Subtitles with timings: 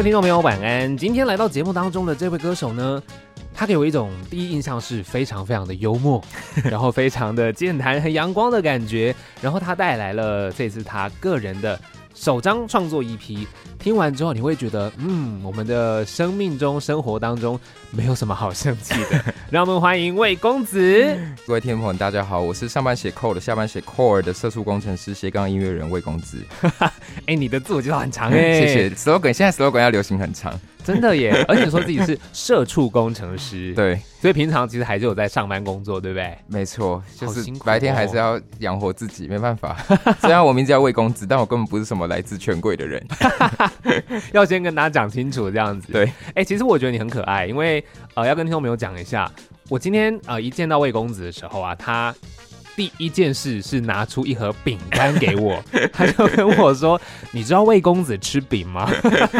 [0.00, 0.96] 位听众朋友，晚安。
[0.96, 3.02] 今天来到节目当中的这位歌手呢，
[3.52, 6.24] 他给我一种第一印象是非常非常的幽默，
[6.64, 9.14] 然后非常的健谈、很阳光的感觉。
[9.42, 11.78] 然后他带来了这次他个人的
[12.20, 13.46] 首张创作 EP。
[13.78, 17.58] 听完之后，你会觉得，嗯，我们的生命中、生活当中
[17.90, 19.34] 没有什么好生气的。
[19.48, 21.18] 让我们欢迎魏公子。
[21.46, 26.36] 各位听众朋友，大家好，我是上班写 code，下班写 core 的社畜工程师、斜杠音乐人魏公子。
[26.80, 26.92] 哎、
[27.28, 28.90] 欸，你的自我介绍很长哎、欸，谢谢。
[28.90, 30.52] slogan 现在 slogan 要流行很长。
[30.84, 31.32] 真的耶！
[31.48, 36.36] 而且说自己是社畜工程师，对，所以平常其实还是有在上班工作，对不对？
[36.46, 39.76] 没错，就是白天还是要养活自己，没办法。
[40.20, 43.04] 虽然我名字叫魏公子，但我根本不是什么来自权贵的人，
[44.32, 45.92] 要先跟大家讲清楚这样子。
[45.92, 47.84] 对，哎、欸，其实我觉得你很可爱，因为
[48.14, 49.30] 呃，要跟听众朋友讲一下，
[49.68, 52.14] 我今天呃一见到魏公子的时候啊，他。
[52.80, 55.62] 第一件事是拿出一盒饼干给我，
[55.92, 56.98] 他就跟我说
[57.30, 58.90] ：“你知道魏公子吃饼吗？”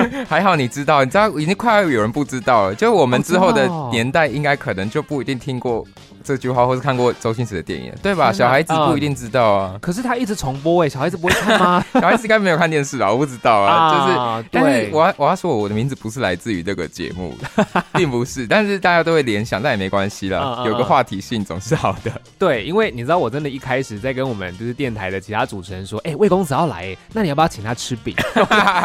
[0.28, 2.74] 还好你知道，你知道已经快要有人不知道了。
[2.74, 5.83] 就我们之后的年代，应该可能就不一定听过。
[6.22, 8.32] 这句话，或是看过周星驰的电影，对吧？
[8.32, 9.78] 小孩子不一定知道啊。
[9.80, 11.84] 可是他一直重播哎，小孩子不会看吗？
[11.94, 13.90] 小孩子应该没有看电视啊，我不知道啊。
[13.90, 17.36] 就是，但是我要我要说，我的名字不是来自于这个节目，
[17.94, 18.46] 并不是。
[18.46, 22.10] 但是大家都会联想，但也没关系啦，有个话题性总是好的。
[22.38, 28.14] 对，因为你知道，我真的一开始在跟我们就是电台的其他主持人说，哎，魏公子要来，那你要不要请他吃饼？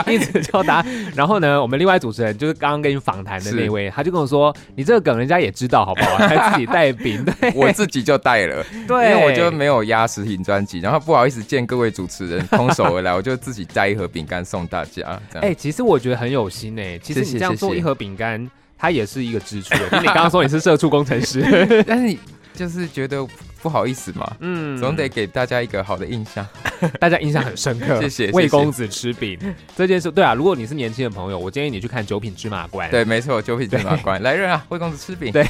[0.08, 0.84] 一直叫他。
[1.16, 6.18] 然后呢，我们另外主持人就是刚刚跟你访谈的那位，他就跟我说，你这个梗人家也知道好不好？
[6.28, 7.24] 他自己带饼。
[7.40, 15.20] 对，我自己就带了， 对，因为我就没有压实体专辑，然后不好意思见各位主持人空手而来，我就自己带一盒饼干送大家。
[15.36, 19.90] 哎、欸，其实我觉得很有心哎、欸，其实你这样做一盒饼干，它也是一个支出的。
[19.90, 21.42] 就你刚刚说你是社畜工程师，
[21.88, 22.20] 但是你
[22.54, 23.26] 就是觉得。
[23.66, 26.46] 不好意思嘛，嗯，总得给大家一个好的印象，
[27.02, 28.00] 大家印象很深刻。
[28.08, 29.40] 谢谢魏公子吃饼
[29.76, 32.88] 这件事，对啊，如果你是年轻的朋友，我建议你去看《九品芝麻官》。
[32.92, 35.32] 对，没错，《九品芝麻官》来人啊，魏公子吃饼。
[35.32, 35.44] 对，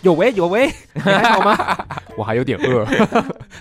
[0.00, 1.86] 有喂有喂，你还好吗？
[2.16, 2.86] 我还有点饿。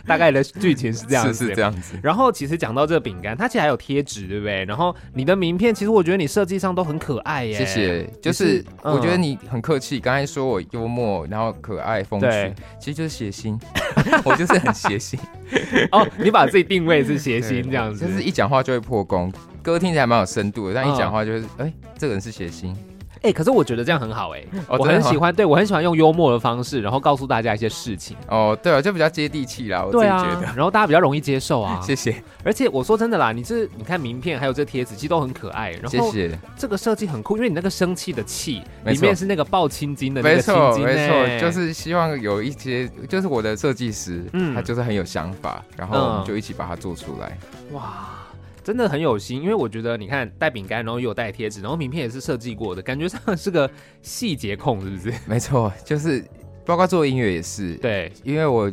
[0.08, 1.96] 大概的剧情是这样子，是是这样子。
[2.02, 4.64] 然后其实讲到这个饼干，它其实还有贴纸，对不对？
[4.64, 7.58] 然后你的名片，其实我觉得你设计上都很可爱耶。
[7.58, 10.00] 谢谢，就是我觉得你很客气。
[10.00, 13.60] 刚才说我幽默，然后可爱风趣，其实就是写心。
[14.24, 15.20] 我就是很谐星
[15.92, 22.76] 哦，你把自己定位是谐星这样子，就是一讲话就会破功，歌听起来蛮有深度的，但一讲话就是，哎、这个人是谐星。
[23.24, 28.18] 哎、欸，可是我觉得这样很好哎、欸，哦、我很喜欢，对我很喜欢用幽默的方式，然后告诉大家一些事情。
[28.28, 30.54] 哦，对啊，就比较接地气啦，我自己觉得、啊。
[30.58, 31.80] 然后大家比较容易接受啊。
[31.82, 32.22] 谢谢。
[32.44, 35.72] 而且我说真的啦，你这你看名片还有这贴纸，其实都很可爱。
[35.72, 36.40] 然后谢谢。
[36.58, 47.38] 这个设计很酷，因为你那个生气的气里面是那个抱青筋的那个青筋、欸，没错，没错，就是希望有一些，就是我的设计师，嗯，他就是很有想法，然后我们就一起把它做出来。
[47.70, 48.23] 嗯、哇。
[48.64, 53.70] 真的很有心，因为我觉得你看带饼干，然后又有带贴纸，然后名片也是设计过的，感觉上是个
[54.02, 55.14] 细节控，是不是？
[55.26, 56.24] 没错，就是
[56.66, 57.76] 包括做音乐也是。
[57.76, 58.72] 对，因为我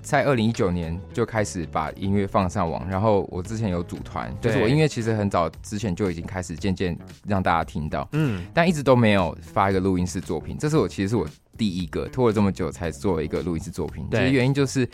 [0.00, 11.26] 在二零一九年就开始把音乐放上网，然后我之前有组团，就是我音乐其实很早之前就已经开始渐渐让大家听到，嗯，但一直都没有发一个录音室作品，这是我其实是我
[11.58, 14.88] 第一个拖了这么久才做一个录音室作品，其实原因就是。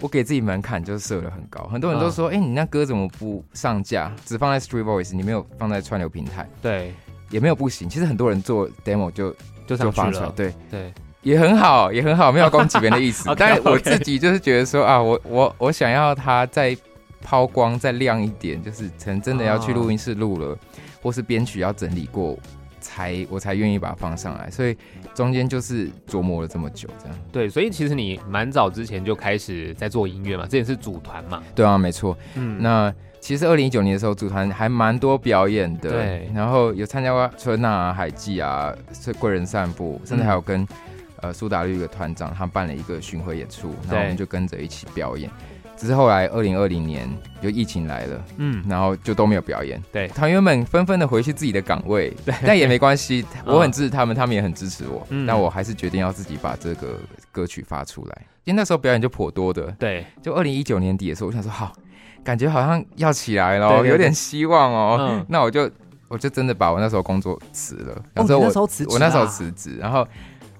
[0.00, 6.48] 我给自己门槛就设的很高，很多人都说，哎、嗯欸，你那歌怎么不上架，只放在 Street Voice，你没有放在串流平台？
[6.62, 6.94] 对，
[7.30, 7.88] 也没有不行。
[7.88, 9.34] 其实很多人做 demo 就
[9.66, 13.28] 就就放出来，对对，也很好，也很好，没有攻击别人的意思。
[13.28, 16.76] okay, 但是我自己就是觉得说啊，我我我想要它再
[17.22, 20.58] 抛光再亮一点，就是可能真的要去录音室录了，哦、
[21.02, 22.38] 或是编曲要整理过。
[22.80, 24.74] 才我才愿意把它放上来，所以
[25.18, 27.18] 中间就是琢磨了这么久，这样。
[27.32, 31.42] 对，所以其实你蛮早之前就开始在做音乐嘛，这也是组团嘛。
[31.56, 32.16] 对啊，没错。
[32.36, 36.30] 嗯，那其实二零一九年的时候组团还蛮多表演的，对。
[36.32, 40.68] 然后有参加过春啊、海记啊、是贵人散步，甚至还有跟、嗯、
[41.22, 45.28] 呃苏打绿一个团长他办了一个巡回演出，然后我们就跟着一起表演。
[45.78, 47.08] 只是后来二零二零年
[47.40, 49.80] 就疫情来了，嗯，然后就都没有表演。
[49.92, 55.06] 对，团员们纷纷的回去自己的岗位，对，但也没关系， 我很支持他们，他们也很支持我。
[55.10, 56.98] 嗯，但我还是决定要自己把这个
[57.30, 59.70] 歌曲发出来，因为那时候表演就颇多的。
[59.78, 61.72] 对，就二零一九年底的时候，我想说好，
[62.24, 65.24] 感觉好像要起来了，有点希望哦。
[65.28, 65.70] 那我就
[66.08, 70.06] 我就真的把我那时候工作辞了，然后我那时候辞职，我那时候辞职，然后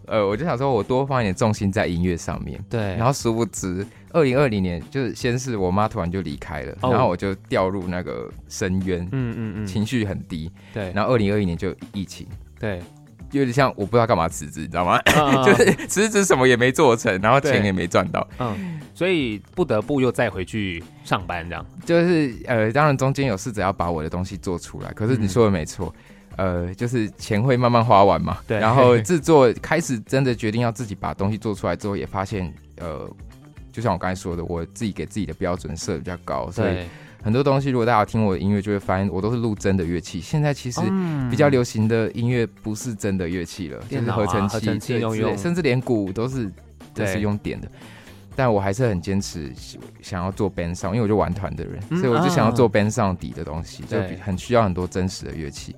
[0.09, 2.59] 呃，我就想说我多放一点重心在音乐上面。
[2.69, 3.87] 对，然后殊不知。
[4.11, 6.95] 二零二零年，就是先是我妈突然就离开了，oh.
[6.95, 10.51] 然后我就掉入那个深渊，嗯嗯嗯，情绪很低。
[10.73, 12.27] 对，然后二零二一年就疫情，
[12.59, 12.81] 对，
[13.33, 15.45] 有点像我不知道干嘛辞职，你知道吗？Uh.
[15.45, 21.67] 就是辞职什么也没做成，然后钱也没赚到，嗯，所以不得不又再回去上班，这样。
[21.85, 25.95] 就是呃，当然中间有试着要把我的东西做出来，可是你说的没错。
[25.95, 28.39] 嗯呃，就是钱会慢慢花完嘛。
[28.47, 28.59] 对。
[28.59, 33.07] 然后制作开始真的决定要自己把东西做出来之后，也发现，呃，
[33.71, 36.87] 就像我刚才说的，我自己给自己的标准设的比较高，所以
[37.23, 40.21] 很多东西如果大家听我的音乐，就会发现我都是录真的乐器。
[40.21, 40.81] 现在其实
[41.29, 46.51] 比较流行的音乐不是真的乐器了，就是合成器，成器用用，甚至连鼓都是
[46.95, 47.69] 都是用点的。
[48.37, 49.53] 但我还是很坚持
[50.01, 55.75] 想要做 band sound，因为我就玩团的人，嗯，所以我就想要做 band sound 底的东西，就很需要很多真实的乐器，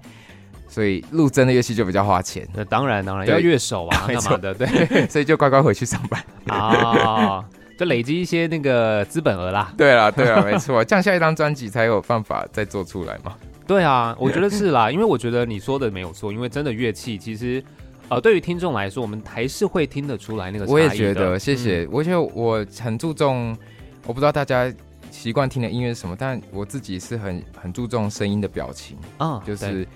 [0.71, 2.49] 所以录真的乐器就比较花钱。
[2.55, 4.55] 那当然当然要乐手啊， 干嘛的？
[4.55, 7.45] 对， 所以就乖乖回去上班啊，
[7.77, 9.71] 就累积一些那个资本额啦。
[9.77, 13.35] 对啦，对啦，没错，这样下一张专辑才有办法再做出来嘛。
[13.67, 17.63] 对啊，我觉得是啦，因为我觉得你说的没有错，因为真的乐器其实。
[18.09, 20.67] 呃，对于听众来说，我们还是会听得出来那个。
[20.67, 21.87] 我也觉得，谢谢。
[21.93, 23.57] 我觉得我很注重，
[24.05, 24.69] 我不知道大家
[25.13, 29.87] 习惯听的音乐是什么，但我自己是很很注重声音的表情啊、哦，就是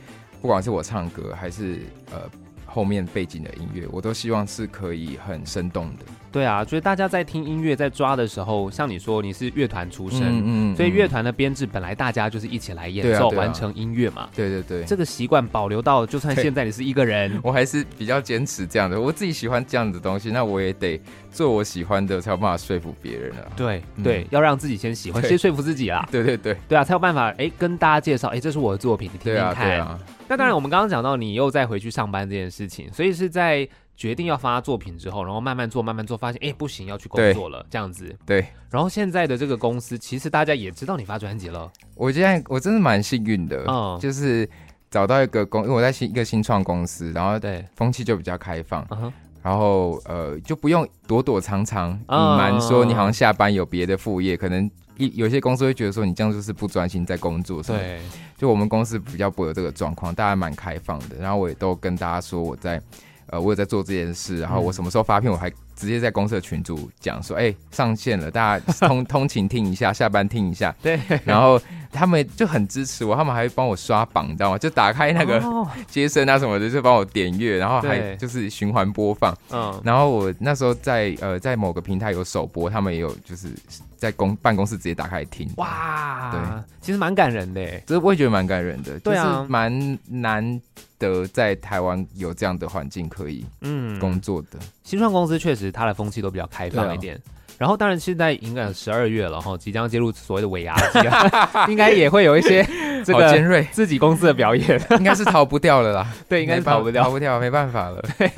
[0.44, 1.81] 不管是我唱歌还是
[2.12, 2.31] 呃。
[2.67, 6.05] 后面背景的音乐，我都希望是可以很生动的。
[6.35, 14.29] 对啊，就是大家在听音乐在抓的时候，像你说你是乐团出身，嗯，嗯，所以乐团的编制本来大家就是一起来演奏、啊啊、完成音乐嘛。
[14.35, 19.01] 对对对，这个习惯保留到，就算现在你是一个人， 我还是比较坚持这样的。
[19.01, 21.01] 我自己喜欢这样的东西，那我也得
[21.31, 23.47] 做我喜欢的，才有办法说服别人啊。
[23.55, 26.05] 对对、嗯，要让自己先喜欢，先说服自己 啦。
[26.11, 29.99] 对对对，对啊，才有办法哎跟大家介绍，哎，这是我的作品，你听听看。
[30.27, 38.14] 那当然，我们刚刚讲到你又再回去上班这件事情，所以是在决定要发作品之后，然后慢慢做，慢慢做，发现哎不行，要去工作了，这样子。
[38.26, 38.46] 对。
[38.70, 41.70] 然后现在的这个公司，其实大家也知道你发专辑了。
[41.94, 44.49] 我现在我真的蛮幸运的，嗯，就是
[44.91, 49.12] 找到一个公，因为我在新一个新创公司，然后对风气就比较开放，嗯，
[49.43, 54.70] 然后呃就不用躲躲藏藏隐瞒说你好像下班有别的副业，可能。
[54.97, 58.00] 一有些公司会觉得说你这样就是不专心在工作，对，
[58.38, 61.17] 就我们公司比较不会有这个状况，大家蛮开放的。
[61.19, 62.81] 然后我也都跟大家说我在，
[63.26, 71.61] 呃，我有在做这件事，然后我什么时候发片，我还直接在公司的群组讲说，哎、欸，上线了，大家 通通勤听一下，下班听一下，对，然后。
[71.97, 74.59] 他们就很支持我，他们还会帮我刷榜，你知道吗？
[74.59, 75.41] 就打开那个
[75.87, 79.32] 接生啊什么的，就帮我点阅，然后还就是循环播放。
[79.53, 83.49] 嗯，然后我那时候在呃在某个平台有首播，他们也有就是
[83.97, 85.49] 在公办公室直接打开听。
[85.56, 86.41] 哇，对，
[86.81, 88.99] 其实蛮感人的，这我也觉得蛮感人的。
[88.99, 90.61] 对啊，蛮难
[90.99, 94.49] 得在台湾有这样的环境可以嗯工作的。
[94.55, 97.20] 嗯、新创公司确实它的风气都比较开放一点。
[97.56, 100.99] 然后，当然，现在应该十二月了哈，即将进入所谓的尾牙季，
[101.70, 102.66] 应该也会有一些
[103.05, 106.06] 这个尖锐自己公司的表演， 应该是逃不掉了啦。
[106.28, 108.05] 对，应该是逃不掉，逃不掉，没办法了。
[108.19, 108.28] 对，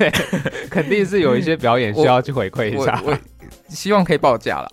[0.69, 3.01] 肯定是有一些表演需要去回馈一下。
[3.69, 4.71] 希望可以报价了。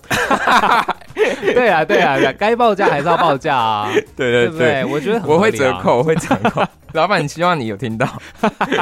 [1.40, 3.90] 对啊，对啊，该报价还是要报价啊。
[4.14, 4.84] 对对对，对对？
[4.84, 6.62] 我觉得我会折扣，我会折扣。
[6.96, 8.06] 老板，希望你有听到，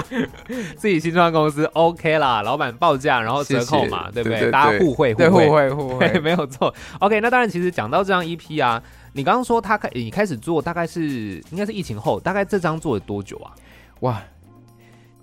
[0.76, 2.43] 自己新创公司 OK 啦。
[2.43, 4.50] 老板报价，然后折扣嘛，对不对？
[4.50, 6.73] 大家互惠，互惠，互惠，互惠， 没有错。
[7.00, 8.82] OK，那当然，其实讲到这张 EP 啊，
[9.14, 13.55] 你刚刚说他开，你开始做，大概是应该是疫情后，大概这张做了多久啊？
[14.00, 14.23] 哇，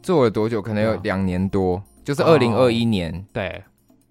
[0.02, 0.60] 做了多久？
[0.60, 3.64] 可能有两年多，嗯、就是二零二一年、哦，对，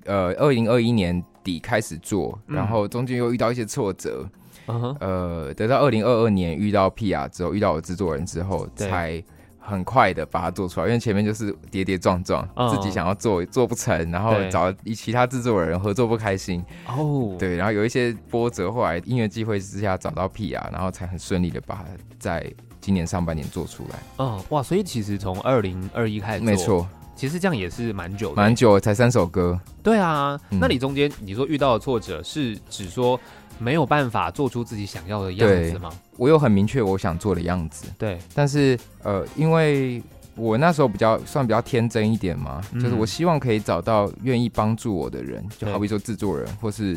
[0.04, 4.24] 呃，二零二一年底开始做，然后中间又遇到一些挫折。
[4.66, 4.96] Uh-huh.
[5.00, 9.22] 呃，等到二零二二年遇到 PR 之后，遇到我制作人之后，才
[9.58, 10.86] 很快的把它做出来。
[10.86, 12.74] 因为前面就是跌跌撞撞，uh-huh.
[12.74, 16.64] 自己想要做做不成，然后找其他制作人合作不开心。
[16.86, 17.38] 哦，oh.
[17.38, 21.84] 对，然后有一些波折，后来音乐机会之下找到 PR，然后才很顺利的把它
[22.18, 22.50] 在
[22.80, 23.98] 今年上半年做出来。
[24.18, 29.58] 嗯，哇，所以其实从二零二一开始，没错，其实这样也是蛮久的，蛮久，才三首歌。
[29.82, 33.18] 对啊，嗯、那你中间你说遇到的挫折是指说？
[33.58, 35.90] 没有办法做出自己想要的样子吗？
[36.16, 38.18] 我有很明确我想做的样子，对。
[38.34, 40.02] 但是呃，因为
[40.34, 46.96] 我那时候比较算比较天真一点嘛，嗯、就是我希望可以找到愿意帮助我的人，就好比说制作人，或是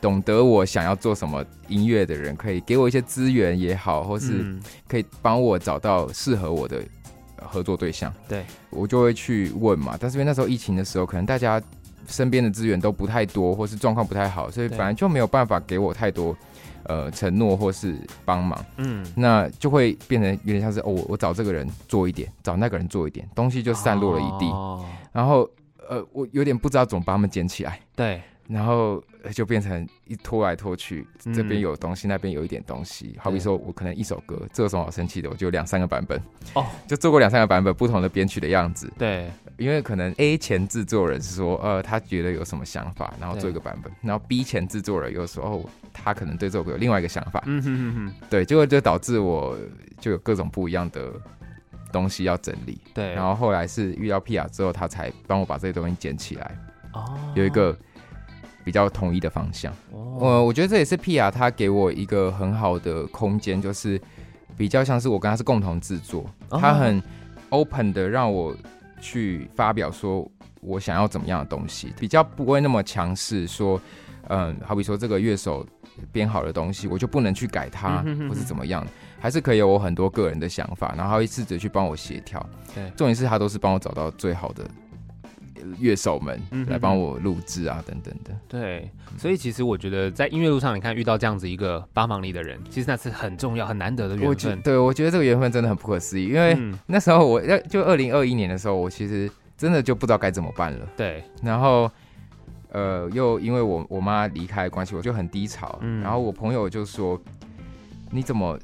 [0.00, 6.82] 懂得我想要做什么音乐的人，可以给我一些资源也好，或是可以帮我找到适合我的
[7.36, 8.12] 合作对象。
[8.28, 9.96] 对，我就会去问嘛。
[10.00, 11.60] 但是因为那时候疫情的时候，可能大家。
[12.10, 16.36] 身边的资源都不太多，或是状况不太好，所以本来就没有办法给我太多
[16.82, 18.62] 呃承诺或是帮忙。
[18.76, 24.46] 嗯，那就会变成有点像是哦，我我找这个人做一点，找那个人做一点，东西就散落了一地。
[24.50, 25.48] 哦，然后
[25.88, 27.78] 呃，我有点不知道怎么把他们捡起来。
[27.94, 28.20] 对。
[28.48, 29.00] 然后
[29.34, 33.16] 就变成一拖来拖去，这边有东西，嗯、那边有一点东西。
[33.18, 35.28] 好比说，我可能一首歌，这有什么好生气的？
[35.28, 36.20] 我就两三个版本
[36.54, 38.92] 哦， 就做过两三个版本，不同的编曲的样子。
[38.98, 43.92] 对，因为可能 A 前制作人是说，呃，他觉得有什么想法，然后做一个版本。
[44.02, 47.42] 然后 B 前制作人又说，哦，他可能对这首歌有另外一个想法。
[47.46, 48.14] 嗯哼哼哼。
[48.30, 49.58] 对，结果就导致我
[49.98, 51.12] 就有各种不一样的
[51.92, 52.80] 东西要整理。
[52.94, 56.56] 对，然后后来是遇到 Pia 之后，他才帮我把这些东西捡起来。
[56.92, 57.76] 哦，有一个
[58.64, 59.72] 比较统一的方向。
[59.92, 64.00] 哦，我我觉得这也是 Pia 他给我一个很好的空间，就是
[64.56, 67.02] 比较像是我跟他是共同制作，哦，他很
[67.50, 68.54] open 的让我
[69.00, 70.28] 去发表说
[70.60, 73.80] 我想要怎么样的东西，比较不会那么强势说。
[74.32, 75.66] 嗯，好比说这个乐手
[76.12, 78.86] 编好的东西，我就不能去改它，或是怎么样，
[79.18, 82.38] 还是可以有我很多个人的想法，然后他会试着去帮我协调。
[82.72, 84.64] 对，重点是他都是帮我找到最好的
[85.78, 88.30] 乐手们来帮我录制啊，等等的。
[88.48, 94.60] 对，所以其实我觉得在音乐路上，你看遇到这样子一个帮忙你的人，其实那是很重要、很难得的缘分。
[94.62, 100.86] 对，我觉得这个缘分真的很不可思议，因为那时候我要就二零二一年的时候，我其实真的就不知道该怎么办了。
[100.96, 101.90] 对，然后。
[102.72, 105.76] 呃，又因为我我妈离开的关系，我就很低潮。
[105.82, 107.20] 嗯，然后我朋友就说
[108.12, 108.56] ：“你怎么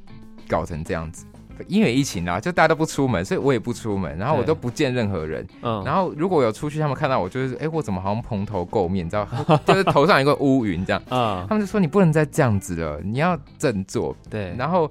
[0.47, 1.26] 搞成这样子？
[1.68, 5.46] 因为疫情啊，就大家都不出门，所以我也不出门，然后我都不见任何人。
[5.62, 9.26] 嗯，然后如果有出去，他们看到我就是，哎、欸，我怎么好像蓬头垢面，你知道，
[9.66, 11.02] 就是头上有一个乌云这样。
[11.10, 14.16] 嗯，他们就说你不能再这样子了，你要振作。
[14.30, 14.90] 对，然后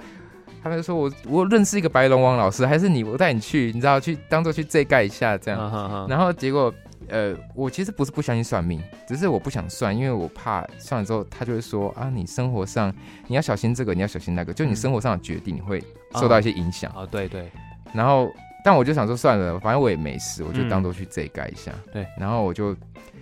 [0.63, 6.07] 他们就说我我认识一个白龙王老师，还是你，我带你去，你知道，去当做去遮盖一下这样。
[6.09, 6.73] 然后结果。
[7.09, 12.93] 呃，我其实不是不相信算命，只是我不想算，因为我怕算了之后，他就会说啊，你生活上
[13.27, 15.83] 你要小心这个，你要小心那个，就你生活上的决定，你会
[16.15, 16.91] 受到一些影响。
[16.95, 17.49] 哦，对对。
[17.93, 18.31] 然后，
[18.63, 21.71] 但我就想说算了，反正我也没事，我就当做去这盖一下。
[21.93, 22.05] 对。
[22.17, 22.75] 然后我就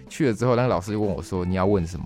[0.10, 2.06] 去了之后，那个老师就问我说：“你要问什么？”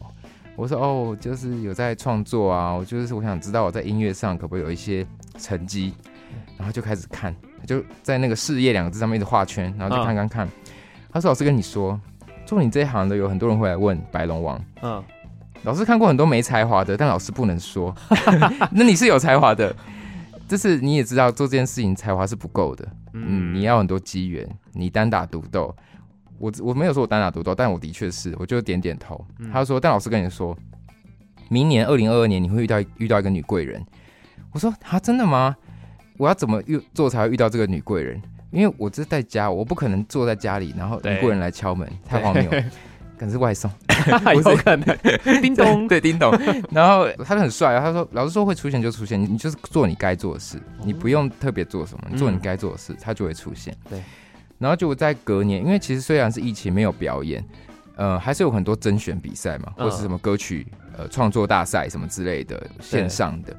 [0.55, 5.05] 我说：“哦，就是有在创作啊，我就是我想知道我在音乐上可不可以有一些
[5.37, 5.93] 成绩。”
[6.57, 7.33] 然后就开始看，
[7.67, 10.49] 就在那个事业两个字上面一直画圈，然后就看看看。
[11.17, 11.99] 他说：“老师跟你说，
[12.45, 14.63] 做你这一行的有很多人会来问白龙王。
[14.83, 15.03] 嗯，
[15.63, 17.91] 老师看过很多没才华的，但老师不能说。
[18.71, 19.75] 那你是有才华的，
[20.47, 22.87] 就是你也知道做这件事情才华是不够的。
[23.13, 25.75] 嗯，你要很多机缘，你单打独斗。
[26.37, 29.25] 我我没有说我单打独斗，但我的确是，我就点点头。
[29.51, 30.55] 他说：但老师跟你说，
[31.49, 33.83] 明年二零二二年你会遇到遇到一个女贵人。
[34.51, 35.55] 我说：啊，真的吗？
[36.17, 38.21] 我要怎么遇做才会遇到这个女贵人？”
[38.57, 42.49] 因为我这是在家，我不可能坐在家里，然后一个人来敲门，太荒谬。
[43.17, 43.69] 可能是外送，
[44.35, 44.95] 有可能。
[45.41, 46.31] 叮咚，对，叮咚。
[46.69, 53.99] 然后他就很帅啊，他说：“老师说会出现就出现，你你就是做你该做的事，你不用特别做什么，你做你该做的事，他就会出现。”对。
[54.59, 57.43] 然后就在隔年，因为其实虽然是疫情没有表演，
[57.95, 63.57] 呃，还是有很多甄选比赛嘛，或是什么歌曲呃创作大赛什么之类的线上的。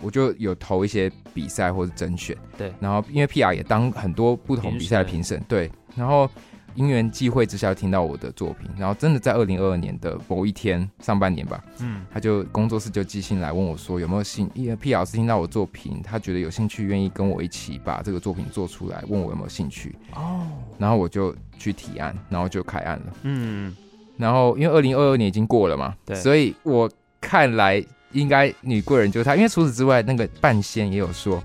[0.00, 6.28] 我就有投一些比赛或者甄选，对，然后因为 PR 也当很多不同比赛的评审，对，然后
[6.74, 19.96] 因缘际会之下听到我的作品，然后真的在二零二二年的某一天上半年吧，嗯，他就工作室就寄信来问我说有没有兴，因为 PR 是听到我作品，他觉得有兴趣，愿意跟我一起把这个作品做出来，问我有没有兴趣。
[20.14, 20.46] 哦，
[20.78, 23.74] 然后我就去提案，然后就开案了，嗯，
[24.16, 26.88] 然后因为二零二二年已经过了嘛，对，所以我
[27.20, 27.84] 看来。
[28.12, 31.42] 应该女贵人就是她，因为除此之外，那个半仙也有说，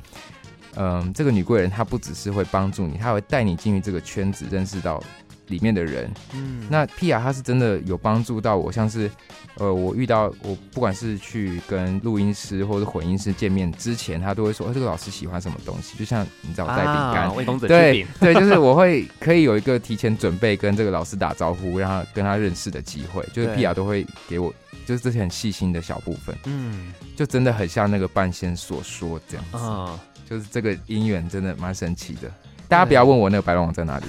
[0.75, 5.03] 嗯，这个女贵人她不只是会帮助你，她会带你进入这个圈子，认识到
[5.47, 6.11] 里面的人。
[6.33, 9.09] 嗯，那 Pia 她是真的有帮助到我，像是，
[9.55, 15.97] 呃，我遇到我不管是去跟录音师或者混音师见面之前，他都会说，哎、欸，这个老师喜欢什么东西？
[15.97, 24.53] 就像你知道，带饼干，对对，就是我会可以有一个提前准备跟这个老师打招呼，让他跟他认识的机会，就是 Pia 都会给我。
[24.85, 29.97] 就是这些很细心的小部分，嗯，就真的很像那个半仙所说这样子，哦、
[30.29, 32.29] 就是这个姻缘真的蛮神奇的。
[32.67, 34.05] 大家不要问我那个白龙王在哪里，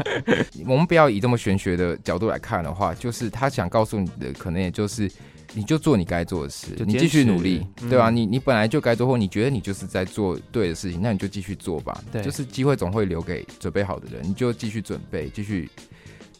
[0.66, 5.10] 我们不要以这么玄学的角度来看的话，就是他想告诉你的，可能也就是
[5.54, 8.10] 你就做你该做的事，你继续努力，嗯、对吧、啊？
[8.10, 12.00] 你你本来就该做，或你觉得你就是在做对的事情，那你就继续做吧。
[12.12, 15.68] 对，就是机会总会留给准备好的人，你就继续准备，继续。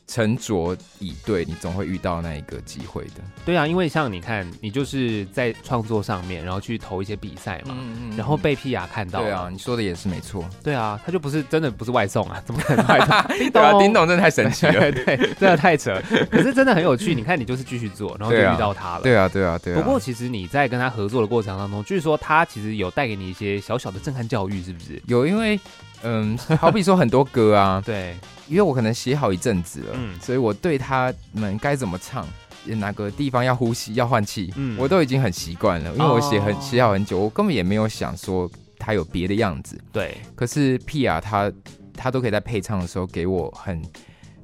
[0.07, 3.23] 沉着以对，你总会遇到那一个机会的。
[3.45, 9.21] 对啊，因为像你看，你就是在创作上面，然后去投一些比赛嘛，嗯嗯，然后被 PR 看到。
[9.21, 10.49] 对啊，你说的也是没错。
[10.63, 13.17] 对啊，他就不是真的不是外送啊， 怎么可能外送？
[13.39, 16.01] 叮咚，啊，叮咚真的太神奇了， 对，真的太扯。
[16.31, 19.03] 可是真的很有趣，你看你就是继续做，然后就遇到他了。
[19.03, 19.81] 对啊，对啊，对啊。
[19.81, 25.03] 不过其实你在跟他合作的过程当中，据说他其实有带给你一些小小的震撼教育，是不是？
[25.07, 25.59] 有，因为
[26.03, 28.15] 嗯，好比说很多歌啊， 对。
[28.49, 32.25] 因为我可能写好一阵子了，嗯，所以我对他们该怎么唱，
[32.65, 35.93] 哪个地方要呼吸要换气，嗯，我都已经很习惯了。
[35.95, 38.49] 因为我写很写好很久，我根本也没有想说
[38.79, 39.77] 他有别的样子。
[39.93, 41.53] 对，可是 Pia 他
[41.93, 43.83] 他都可以在配唱的时候给我很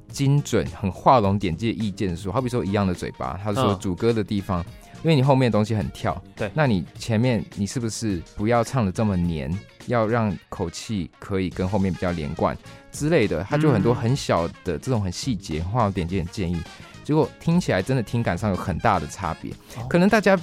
[0.09, 4.59] 精准、很画龙点睛的意见，说好比说一样的嘴巴，他说主歌的地方，
[5.01, 9.49] 因为你后面的东西很跳，对，那你前面你是不是不要唱的这么黏？
[9.87, 12.57] 要让口气可以跟后面比较连贯
[12.91, 16.61] 之类的，他就很多很小的这种很细节、画点点建议，
[17.03, 19.51] 结果听起来真的听感上有很大的差别。
[19.89, 20.39] 可能大家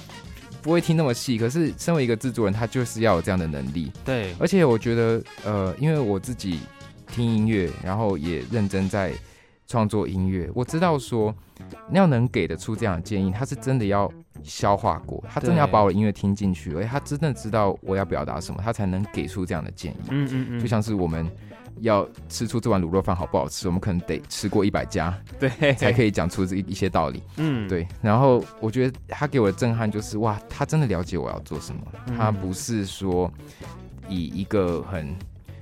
[0.61, 3.91] 不会听那么细，可是身为一个制作人，他就是要有这样的能力。
[4.03, 6.59] 对，而且我觉得，呃，因为我自己
[7.07, 9.13] 听音乐，然后也认真在。
[9.67, 11.33] 创作音乐，我知道说，
[11.89, 14.11] 你要能给得出这样的建议，他是真的要
[14.43, 19.97] 消化过，他真的要把我的音乐听进去，而且他真的知道我要表达什么，他才能给出这样的建议。
[20.09, 21.29] 嗯嗯嗯，就像是我们
[21.79, 27.23] 要吃出这碗卤肉饭好不好吃，我们可能得吃过一百家， 对，才可以讲出这一些道理。
[27.37, 27.87] 嗯，对。
[28.01, 31.81] 然后我觉得他给我的震撼就是，哇，他真的了解我要做什么，
[32.17, 33.31] 他不是说
[34.07, 35.15] 以一个很。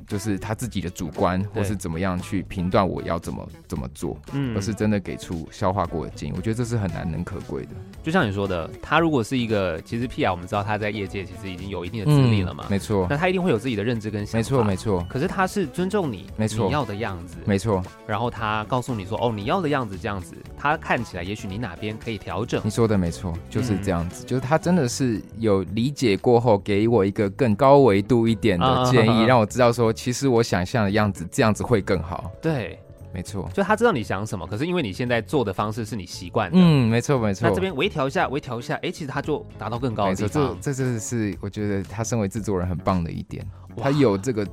[0.09, 6.33] 就是他自己的主观，或是怎么样去评断我要怎么怎么做，嗯，而是真的给出消化过的建议。
[6.35, 7.69] 我觉得这是很难能可贵的。
[8.01, 10.31] 就像你说的，他如果是一个，其实 P.R.
[10.31, 13.05] 我们知道他在业界其实已经有一定的资历了嘛，没错。
[13.07, 15.05] 那他一定会有自己的认知跟想法，没错没错。
[15.07, 17.83] 可是他是尊重你，没错，你要的样子，没错。
[18.07, 22.59] 然后他告诉你说，哦，你要的样子这样子，他看起来也许你哪边可以调整。
[22.63, 30.79] 你说的没错，就是这样子，就是他真的是有理解过后，给我一个更高维度一点的建议，让我知道说，其实我想象。
[30.79, 32.31] 的样子，这样子会更好。
[32.41, 32.79] 对，
[33.13, 37.47] 没错，就他知道你想什么，可是因为你现在做的方式是你习惯的，嗯，没错没错。
[37.47, 40.57] 那这边微调一下，微调一下，哎、欸，其实他就达到更高的地方。
[40.61, 44.47] 这这这是我觉得他身为制作人很棒的一点，他有这个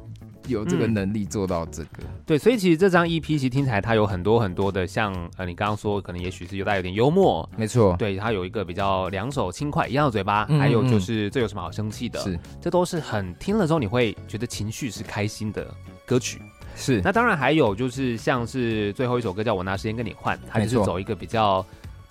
[0.47, 1.89] 有这个能力做到这个。
[2.01, 12.21] 嗯、对，所以其实这张 EP 其实听起来它有很多很多的像，像呃，你刚刚说可能也许是有带有点幽默，没错，对，它有一个比较两手轻快一样的嘴巴，还有就是这有什么好生气的？
[12.21, 15.67] 是，这都是很听了之后你会觉得情绪是开心的
[16.05, 16.41] 歌曲。
[16.75, 21.65] 是，那当然还有就是像是最后一首歌叫我拿时间跟你换，它就是走一个比较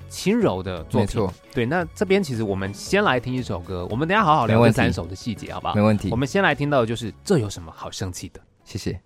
[0.07, 1.01] 轻柔的作品。
[1.01, 1.65] 没错，对。
[1.65, 5.75] 那这边其实我们先来听一首歌，我们等一下好好聊这三首的细节，好不好？
[5.75, 6.09] 没问题。
[6.11, 8.39] 我们先来听到的就是这有什么好生气的？
[8.63, 8.99] 谢谢。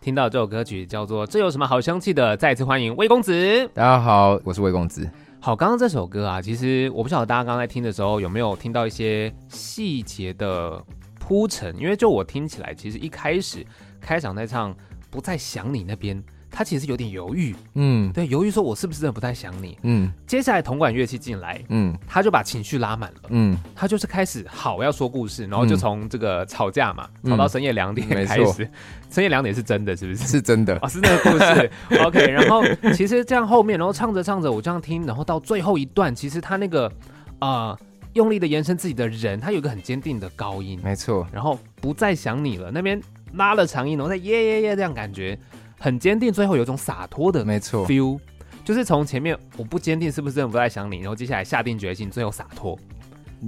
[0.00, 2.36] 听到这首歌曲叫做这有什么好生气的？
[2.36, 3.68] 再次欢迎魏公子。
[3.74, 5.08] 大家好，我是魏公子。
[5.40, 10.82] 好，刚刚这首歌啊，其实我不晓得大家刚才听的时候有没有听到一些细节的
[11.18, 13.66] 铺陈，因为就我听起来，其实一开始。
[13.98, 14.72] 开场在唱
[15.10, 16.22] 不再想你那边，
[16.56, 28.70] 他其实有点犹豫，嗯，对，犹豫说我是不是真的不太想你，嗯，接下来铜管乐器进来，嗯，他就把情绪拉满了，嗯，他就是开始好要说故事，然后就从这个吵架嘛，嗯、吵到深夜两点开始，
[29.10, 30.26] 深夜两点是真的是不是？
[30.26, 31.70] 是真的， 哦，是那个故事
[32.02, 32.64] ，OK，然后
[32.94, 36.90] 其实这样后面，然后唱着唱着我这样听，然后到最后一段，其实他那个
[37.38, 37.78] 啊、呃、
[38.14, 42.98] 用力的延伸自己的人，他有一个很坚定的高音，没错，然后不再想你了那边。
[43.32, 45.38] 拉了长音，然后再耶耶耶，这样感觉
[45.78, 48.18] 很坚定，最后有种洒脱的没错 feel，
[48.64, 52.78] 就是从前面我不坚定是不是真的不太想你，然后接下来下定决心，最后洒脱。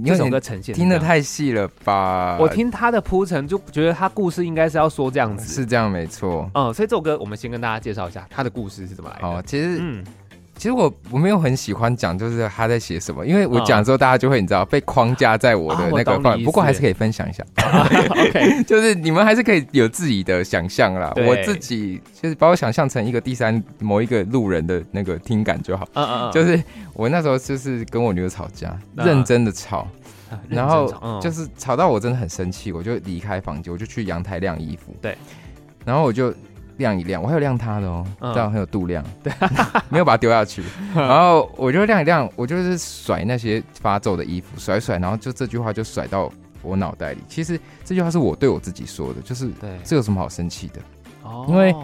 [0.05, 2.37] 这首歌呈现听得太细了吧？
[2.39, 6.49] 我听他的铺陈就觉得他故事应该是要说这样子，是这样没错。
[6.53, 9.27] 嗯，所以这首歌我们先跟大家介绍一下他的故事是怎么来的。
[9.27, 10.03] 哦，其实嗯。
[10.59, 16.43] 其实我我没有很喜欢讲，就是他在写什么，因为我讲之后大家就会你知道被框架在我的那个范围。
[16.43, 17.41] 不过还是可以分享一下。
[18.11, 21.13] OK， 就是你们还是可以有自己的想象啦。
[21.25, 25.87] 我自己就是把我想象成一个第三某一个路人的那个听感就好。
[25.93, 26.31] 嗯嗯。
[26.33, 26.61] 就是
[26.93, 29.87] 我那时候就是跟我女友吵架，认真的吵，
[30.49, 34.93] 然后就是吵到我真的很生气，我就离开房间，我就去阳台晾衣服。
[35.01, 35.17] 对。
[35.85, 36.33] 然后我就。
[36.79, 39.31] 晾一晾，我还有晾他的哦，这样很有度量，对，
[39.89, 40.63] 没有把它丢下去。
[40.95, 46.31] 然后我就晾一晾，我就是甩那些发皱的衣服，甩甩，然后就这句话就甩到
[46.63, 47.19] 我脑袋里。
[47.27, 50.81] 其实这句话是我对我自己说的，就是对，这有什么好生气的？
[51.23, 51.75] 哦，因为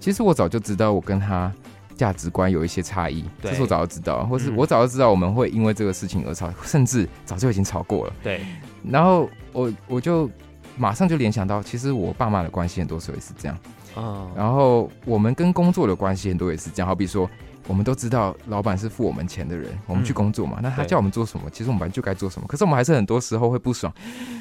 [0.00, 1.52] 其实我早就知道我跟他
[1.96, 8.12] 价值观有一些差异，这是我早就知道，或是我早就知道我们会因为这个事情而吵，甚至早就已经吵过了。
[8.22, 8.40] 对，
[8.88, 10.30] 然后我我就
[10.76, 13.58] 马上就联想到，其实我爸妈的关系很多时候也是这样。
[13.98, 17.28] 嗯，然后我们跟工作的关系很多也是这样，好比说，
[17.66, 23.92] 我们都知道老板是付我们钱的人，我们去工作嘛，嗯、那他叫我们做什么，其实我们本来就该做什么，可是我们还是很多时候会不爽，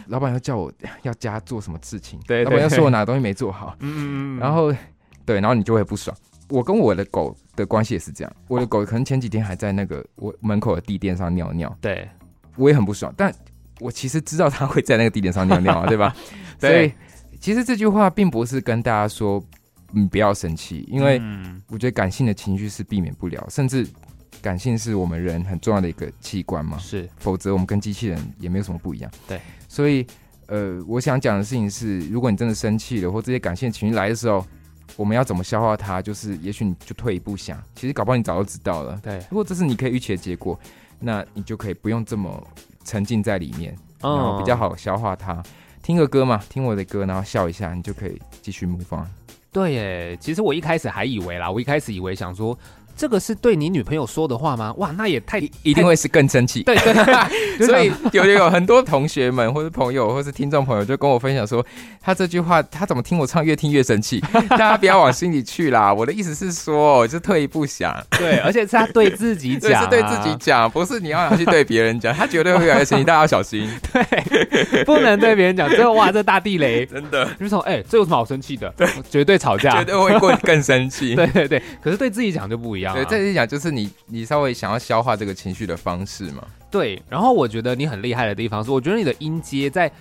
[0.08, 4.74] 老板要叫我要加做什么事情，对，老板要说我哪个东西没做好， 嗯嗯，然后
[5.26, 6.16] 对，然后你就会不爽。
[6.50, 12.08] 我跟我的狗的关系也是这样，我的狗可能前几天还在那个我门口的地垫上尿尿，对，
[12.56, 13.34] 我也很不爽，但
[13.82, 16.16] 我其实知道它会在那个地垫上尿尿啊，对吧？
[16.58, 16.70] 对。
[16.70, 16.94] 所以
[17.40, 19.44] 其实这句话并不是跟大家说，
[19.92, 21.22] 你不要生气，因为
[21.70, 23.88] 我觉得感性的情绪是避免不了，甚至
[24.42, 26.78] 感性是我们人很重要的一个器官嘛。
[26.78, 29.12] 是，否则我们跟机器人也没有什么不一样。
[29.28, 30.06] 对，所以
[30.48, 34.46] 呃，我想讲的事情是，如果你真的生气了，或这些感性情绪来的时候，
[34.96, 36.02] 我们要怎么消化它？
[36.02, 39.00] 就是也许你就退一步想，其实搞不好你早就知道了。
[39.02, 40.60] 对，如果这是你可以预期的结果，
[41.00, 42.46] 那你就可以不用这么
[42.84, 45.42] 沉浸在里面，然后比较好消化它。
[45.88, 49.10] 听个歌嘛，听我的歌，然后笑一下，你就可以继续模仿。
[49.54, 52.60] 对耶，其实我一开始还以为啦，我一开始以为想说。
[52.98, 54.74] 这个是对你女朋友说的话吗？
[54.78, 56.64] 哇，那也太一定会是更生气。
[56.64, 61.64] 对对， 所以有有很多同学们或是朋友或是听众朋友就跟我分享说，
[62.02, 64.20] 他这句话他怎么听我唱越听越生气。
[64.50, 67.96] 大家不要往心里去啦，我的意思是说，就退一步想。
[68.18, 73.70] 对，而且是他对自己讲、啊，是对自己讲，不是你要拿去对别人讲，他绝对会越来越生气，大家要小心。
[73.94, 77.26] 对，不能对别人讲，这哇，这大地雷，真的。
[77.36, 78.74] 就是说，哎、欸，这有什么好生气的？
[78.76, 81.14] 对，绝对吵架，绝对会过更生气。
[81.14, 82.87] 对对对，可是对自己讲就不一样。
[82.94, 86.44] 对，这里讲就是你，你稍微想要消化这个情绪的方式嘛。
[86.70, 89.92] 对，然后我觉得你很厉害的地方是，我觉得你的音阶在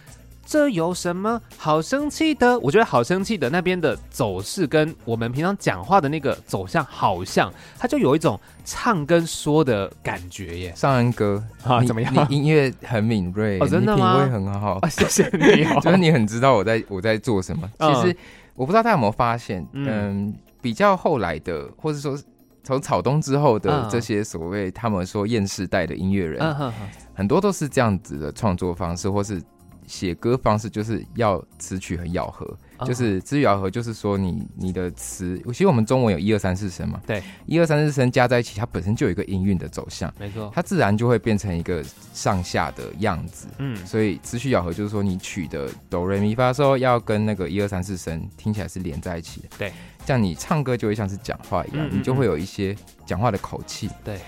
[0.44, 2.59] 这有什么好生气的？
[2.61, 10.72] 我觉得好生气的那边的走势跟我们平常讲话的那个走向好像，它就有一种唱跟说的感觉耶。
[10.77, 12.12] 尚恩哥啊，怎么样？
[12.29, 14.14] 你音乐很敏锐，哦，真的吗？
[14.14, 17.68] 品味很好， 哦，谢谢你，就是你很知道我在我在做什么。
[17.81, 18.16] 其实
[18.55, 22.18] 我不知道大家有没有发现，嗯，嗯比较后来的，或者说。
[22.66, 26.72] 从草东之后的这些所谓他们说厌世代的音乐人，
[27.14, 29.40] 很多都是这样子的创作方式，或是
[29.87, 32.44] 写歌方式，就是要词曲很咬合，
[32.85, 49.72] 就是词曲咬合，就是说你你的词，其实我们中文有一二三四声嘛，对，一二三四声加在一起，它本身就有一个音韵的走向，没错，它自然就会变成一个上下的样子，嗯，所以词曲咬合就是说你曲的哆瑞咪发嗦要跟那个一二三四声听起来是连在一起的，对。
[50.07, 53.90] 像你唱歌就会像是讲话一样，嗯嗯嗯，你就会有一些讲话的口气。
[54.05, 54.21] 对，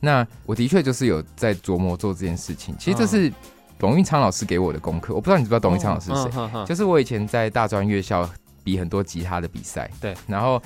[0.00, 2.74] 那我的确就是有在琢磨做这件事情。
[2.78, 3.32] 其实这是
[3.78, 5.12] 董运昌老师给我的功课。
[5.12, 6.30] 我不知道你知不知道董运昌老师是谁？
[6.38, 8.28] 哦，就是我以前在大专院校
[8.62, 9.90] 比很多吉他的比赛。
[10.00, 10.62] 对，然后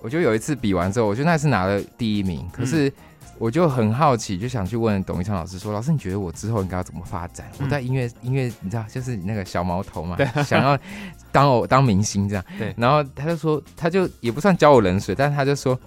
[0.00, 2.48] 我就有一次比完之后，我觉得那是拿了第一名。
[2.52, 2.92] 可是。
[3.38, 7.46] 嗯我就很好奇，就想去问董一昌老师说：“老师，你觉得我之后应该要怎么发展？
[7.58, 10.76] 嗯、我在音乐音乐，你知道，就是那个小毛头嘛，对想要
[11.30, 12.44] 当偶当明星这样。
[12.58, 15.78] 对，然后他就说，他就也不算浇我冷水，但是他就说，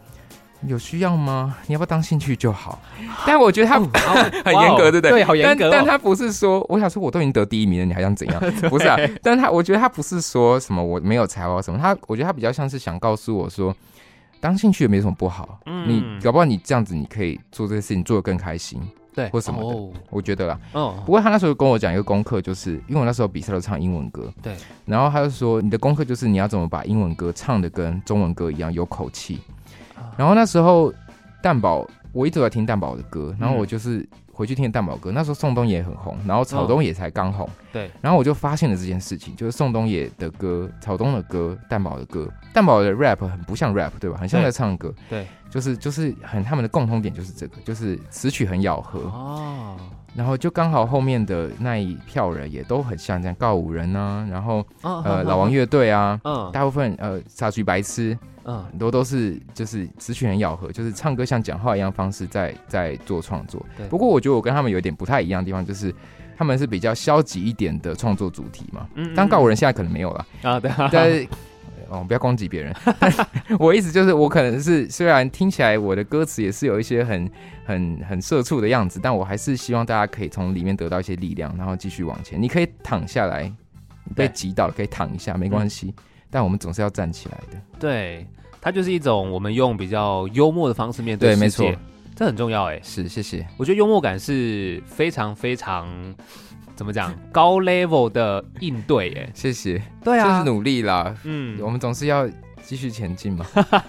[0.65, 1.57] 有需要吗？
[1.67, 2.81] 你要不要当兴趣就好？
[3.27, 3.85] 但我觉得他、哦、
[4.45, 5.11] 很严格，对不对？
[5.11, 5.69] 对，好严格、哦。
[5.73, 8.41] 但他不是说，我想说，我都已经得第一名了，你还想怎样？
[8.69, 8.97] 不是啊。
[9.21, 13.75] 但他我觉得他不是说什么我没有才华什么，他我觉得他比较像是想告诉我说。
[14.41, 18.81] 当兴趣也没什么不好，嗯，你搞不好你这样子，你可以做这些事情做得更开心，
[19.13, 20.59] 对，或什么的，哦、我觉得啦。
[20.73, 29.39] 哦，不过他那时候跟我讲一个功课，就是因为我那时候比赛都唱英文歌，对，然后他就说你的功课就是你要怎么把英文歌唱的跟中文歌一样有口气。
[29.95, 30.91] 哦、然后那时候
[31.41, 34.05] 蛋堡，我一直在听蛋堡的歌，然后我就是。
[34.41, 37.47] 嗯回去听蛋堡歌，那时候宋冬野很红，然后草东也才刚红。
[37.71, 44.17] 对，然后我就发现了这件事情，就是宋冬野的歌、草东的歌、蛋堡的歌，蛋堡的 rap 很不像 rap，对吧？
[44.19, 44.91] 很像在唱歌。
[45.07, 49.01] 对，就是就是很他们的共通点就是这个，就是词曲很咬合。
[49.01, 49.77] 哦。
[50.13, 58.17] 然后就刚好后面的那一票人也都很像这样，告五人啊，然后呃老王乐队啊，嗯，大部分呃傻菊白痴。
[58.43, 63.63] 嗯，很多都是就是词曲很咬合，就是唱歌像讲话一样方式在在做创作。
[63.77, 65.93] 对，不过我觉得我跟他们有点不太一样的地方，就是
[66.35, 68.87] 他们是比较消极一点的创作主题嘛。
[68.95, 70.59] 嗯，但告五人现在可能没有了啊。
[70.59, 71.29] 对，
[71.91, 72.73] 哦，不要攻击别人。
[73.59, 77.29] 我意思就是，我可能是虽然听起来我的歌词也是有一些很
[77.65, 82.41] 很很社畜的样子，但我还是希望大家可以从里面得到一些力量，然后继续往前。
[82.41, 83.51] 你可以躺下来，
[84.15, 85.93] 被挤倒了可以躺一下，没关系。
[86.29, 87.61] 但我们总是要站起来的。
[87.77, 88.25] 对，
[88.61, 91.39] 它就是一种我们用比较幽默的方式面对世界。
[91.39, 91.81] 对，没错，
[92.15, 92.79] 这很重要哎。
[92.81, 93.45] 是，谢谢。
[93.57, 95.87] 我觉得幽默感是非常非常
[96.81, 99.29] 怎么讲高 level 的应对哎。
[99.35, 99.79] 谢谢。
[100.03, 101.15] 对啊，就是努力啦。
[101.25, 102.27] 嗯，我们总是要。
[102.63, 103.43] 继续前进嘛？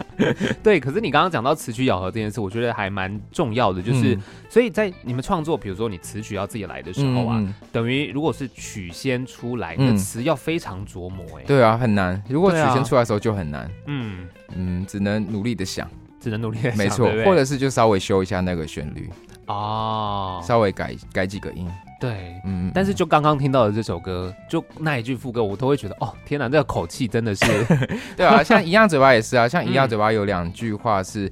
[0.65, 3.83] 对，可是你刚刚讲到词曲咬合这件事，我觉得还蛮重要的。
[3.83, 11.23] 就是，嗯、所以在你们创作，比如说你词曲要自己来的时候啊，嗯、等于如果是曲先出来，那词要非常琢磨。
[11.39, 12.21] 哎，对啊，很难。
[12.31, 13.71] 如果曲先出来的时候就很难。
[13.87, 14.27] 嗯
[14.57, 15.89] 嗯，只能努力的想，
[16.23, 17.09] 只能努力，没错。
[17.09, 19.11] 对对，或者是就稍微修一下那个旋律
[19.47, 21.69] 哦，稍微改改几个音。
[21.99, 27.47] 对，嗯，但是就刚刚听到的这首歌，就那一句副歌，我都会觉得，哦，天哪，这个口气真的是，
[28.17, 31.27] 对啊， 像一样嘴巴也是啊，像一样嘴巴有两句话是，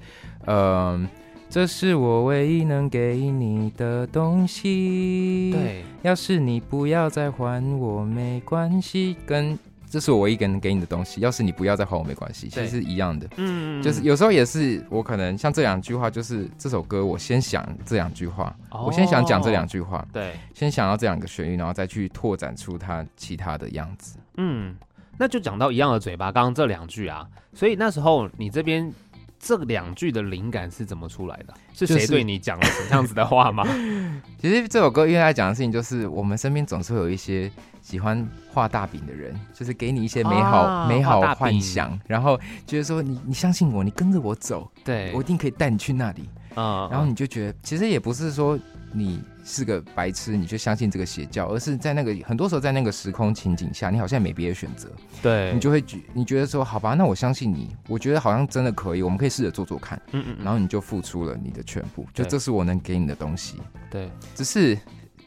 [0.46, 1.08] 嗯、呃，
[1.48, 9.58] 这是我唯一能给你的东西，对，要是你不要再还我没关系，跟。
[9.90, 13.28] 这是我唯一个能给你的东西，要是你不要再还我没关系，其实是一样的。
[13.36, 24.16] 嗯，就是有时候也是我可能像这两句话，就是这首歌我先想这两句话，哦、我先想讲这两句话，对，先想到这两个旋律，然后再去拓展出它其他的样子。
[24.36, 24.76] 嗯，
[25.18, 28.92] 那就讲到一样的嘴巴，刚刚这两句啊，所以那时候你这边
[29.40, 31.54] 这两句的灵感是怎么出来的？
[31.72, 33.66] 是谁对你讲了什么样子的话吗？
[34.38, 37.50] 其实这首歌因为他讲的事情就是，我们身边总是会有一些
[37.80, 46.28] 喜欢画大饼的人，就是给你一些美好、啊、美好幻想，然后就是说你你相信我，你跟着我走，对我一定可以带你去那里。
[46.54, 48.58] 啊，然后你就觉得，其实也不是说
[48.92, 54.90] 你是个白痴，你就相信这个邪教，而是在那个很多时候在那个时空情景下，你好像也没别的选择，
[55.22, 63.56] 对，你就会觉你觉得说，好吧，那我相信你，我觉得好像真的可以，我们可以试着做做看，嗯嗯，然后你就付出了你的全部，就这是我能给你的东西，
[63.90, 64.76] 对，只是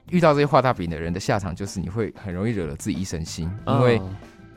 [0.10, 4.02] 遇到这些画大饼的人的下场，就是你会很容易惹了自己一身腥，因为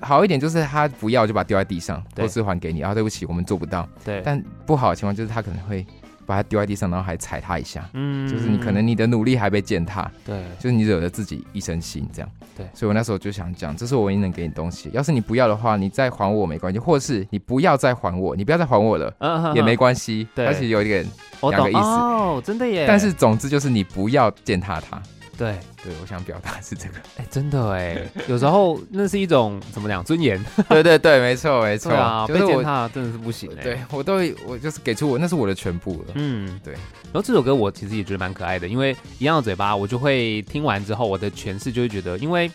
[0.00, 5.86] 好一点就是他不要就把它丢在地上，或是还给你，啊，对不起，我们做不到，对，但不好的情况就是他可能会。
[6.26, 21.06] 把它丢在地上，然后还踩它一下，嗯，就是你可能你的努力还被践踏，对，就是你惹了自己一身腥，这样，对，所以我那时候就想讲，这是我唯一能给你东西，要是你不要的话，你再还我没关系，或是你不要再还我，你不要再还我了，嗯，也没关系，对，而且有一点
[21.42, 21.78] 两个意思。
[21.78, 25.00] 哦，真的耶，但是总之就是你不要践踏它。
[25.37, 26.94] 对对，我想表达是这个。
[27.18, 30.42] 哎，真的哎，有时候 那是一种怎么讲尊严？
[30.68, 33.62] 对对对，没错没错啊，被践踏真的是不行哎。
[33.62, 34.14] 对我都
[34.46, 36.14] 我就是给出我那是我的全部了。
[36.14, 36.72] 嗯，对。
[36.72, 42.51] 然后这首歌我其实也觉得蛮可爱的，因为一样的嘴巴，我就会听完之后，我的诠释就会觉得，因为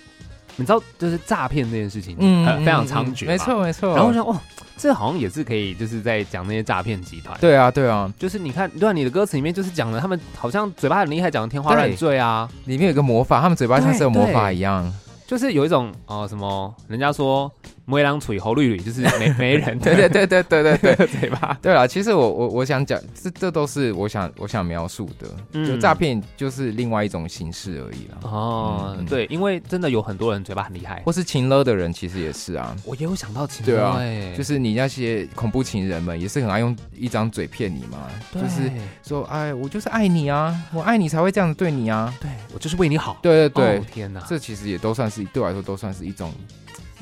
[0.62, 3.94] 你知道，就是诈骗这件事情，嗯，非常猖獗，没错没错。
[3.96, 4.40] 然后我想，哇。
[4.78, 7.38] 这好像也是可以，就是在讲那些诈骗集团。
[7.40, 14.92] 对啊，对啊，就是你看，对啊，你的歌词里面就是讲了，他们好像嘴巴很厉害，讲的天花乱坠啊，里面有个魔法，他们嘴巴像是有魔法一样，
[15.28, 17.52] 就是有一种哦、呃、什么，人家说。
[17.92, 19.78] 没人嘴喉绿绿，就是没 没人。
[19.80, 21.58] 对对对对对对对， 对吧？
[21.62, 28.18] 对了，其实我我我想讲，这这都是我想我想描述的，嗯、就诈骗就是另外一种形式而已了。
[28.24, 32.76] 哦，嗯、对，因为真的有很多人嘴巴很厉害，或是情勒的人，其实也是啊。
[32.86, 34.00] 我也有想到情勒，啊，
[34.36, 38.08] 就是你那些恐怖情人们，也是很爱用一张嘴骗你嘛。
[38.34, 38.72] 就是
[39.06, 42.14] 说，哎，我就是爱你啊，我爱你才会这样子对你啊。
[42.22, 43.18] 对，我就是为你好。
[43.22, 46.32] 对对对，哦、天哪，这其实也都算是对我来说都算是一种。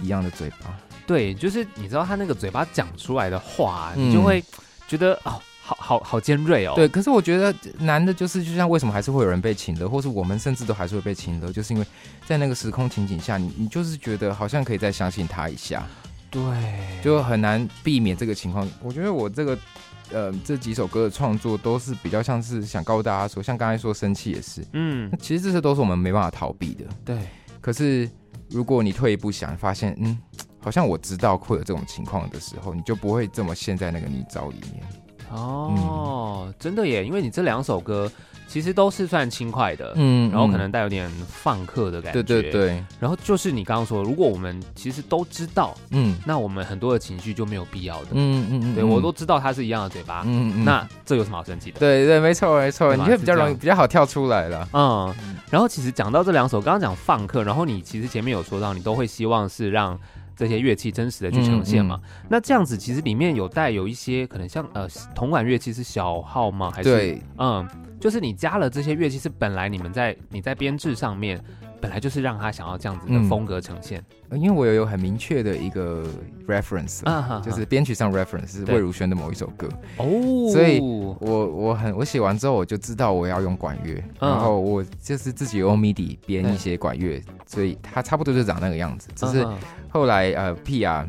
[0.01, 4.43] 一样的嘴巴，对，就是你知道他那个嘴巴讲出来的话，嗯、你就会
[4.87, 6.73] 觉得哦，好好好尖锐哦。
[6.75, 11.85] 对，可是我觉得难的就是，就像为什么还是会有人被请的，或是我们甚至都还是会被请的，就是因为
[12.25, 15.85] 在那个时空情景下，你你就是觉得好像可以再相信他一下，
[16.29, 16.41] 对，
[17.03, 18.67] 就很难避免这个情况。
[18.81, 19.57] 我觉得我这个
[20.11, 27.17] 呃这几首歌的创作都是比较像是想告诉大家说，像刚才说生气也是，嗯，其实这些都是我们没办法逃避的，对，
[27.61, 28.09] 可是。
[28.49, 30.17] 如果你退一步想，发现嗯，
[30.59, 34.83] 好像我知道会有这种情况的时候，你就不会这么陷在那个泥沼里面。
[35.31, 38.11] 哦，嗯、真的耶，因为你这两首歌。
[38.51, 42.83] 其实都是算轻快的，嗯，然后可能带有点放克的感觉，对对对。
[42.99, 48.73] 然后就是你刚刚说，如果我们其实都知道，嗯，那我们很多的情绪就没有必要的，嗯嗯嗯。
[48.73, 50.65] 对我都知道他是一样的嘴巴，嗯嗯。
[50.65, 51.79] 那这有什么好生气的？
[51.79, 54.67] 对对，没错没错，你会比较容易比较好跳出来了。
[54.73, 55.15] 嗯。
[55.51, 59.95] 然后其实讲到这两首，刚刚讲放克，然后你其实前面有说到，你都会希望是让
[60.39, 61.99] 这些乐器真实的去呈现嘛？
[62.29, 66.71] 那这样子其实里面有带有一些可能像呃铜管乐器是小号吗？
[66.73, 67.67] 还是对，嗯。
[67.99, 71.37] 就是你加了这些乐器，是本来你们在你在编制上面
[71.81, 74.03] 本来就是让他想要这样子的风格呈现。
[74.29, 76.05] 嗯、因为我有有很明确的一个
[76.47, 77.01] reference，、
[77.41, 79.67] 就是编曲上 reference 是魏如萱的某一首歌。
[79.97, 80.05] 哦，
[80.51, 89.09] 所以我我很我写完之后我就知道我要用管乐，嗯、然后我就是自己用 MIDI 编一些管乐，所以它差不多就长那个样子。
[89.15, 89.45] 只是
[89.89, 91.07] 后来呃 P 啊。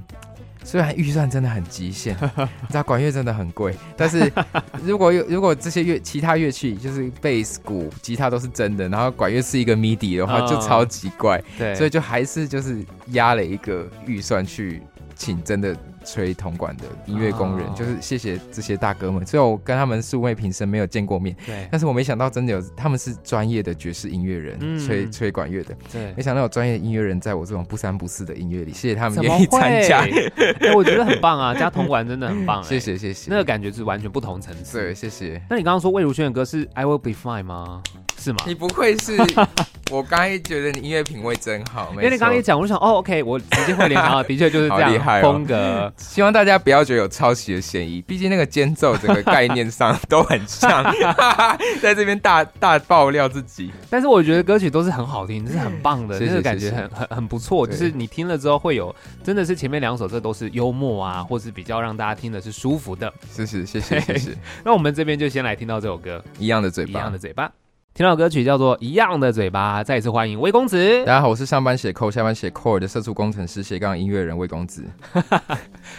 [0.64, 4.30] 虽然预算真的很极限， 你知道管乐真的很贵，但是
[4.84, 11.42] 如果有如果这些乐其他乐器就是贝斯、鼓、吉他都是真的，然后管乐是一个 MIDI 的话，就超级怪。
[11.58, 14.82] 对，所以就还是就是压了一个预算去
[15.14, 15.76] 请真的。
[16.04, 17.76] 吹铜管的音乐工人，oh.
[17.76, 19.24] 就是谢谢这些大哥们。
[19.26, 30.00] 虽然我跟他们素昧平生，没有见过面，对，但是我没想到真的有他们是专业的爵士音乐人，嗯、吹吹管乐的，对，没想到有专业音乐人在我这种不三不四的音乐里，谢谢他们愿意参加。
[30.60, 34.78] 哎，我觉得很棒啊，加铜管真的很棒， 谢谢谢谢，那个感觉是完全不同层次。
[34.78, 35.40] 对，谢谢。
[35.48, 37.82] 那你刚刚说魏如萱的歌是 I Will Be Fine 吗？
[38.18, 38.38] 是吗？
[38.46, 39.16] 你不愧是，
[39.90, 45.90] 我刚才觉得你音乐品味真好，因为你刚刚一讲，我就想，哦，OK，我直接会联想到，的确就是这样风格。
[46.00, 50.82] 希望大家不要觉得有抄袭的嫌疑，毕竟那个间奏整个概念上都很像，
[51.80, 53.70] 在这边大大爆料自己。
[53.88, 57.66] 但是我觉得歌曲都是很好听，是很棒的，就是感觉很很很不错。
[57.66, 63.12] 就是你听了之后会有，真的是前面两首这都是幽默啊，或是比较让大家听的是舒服的。
[63.30, 64.36] 谢谢谢谢谢谢。
[64.64, 67.50] 那我们这边就先来听到这首歌，一样的嘴巴，一样的嘴巴。
[68.00, 71.04] 听到歌曲叫做《一样的嘴巴》，再一次欢迎魏公子。
[71.04, 74.86] 大家好，我是上班写 code，下班写 core 的社畜工程师，斜杠音乐人魏公子。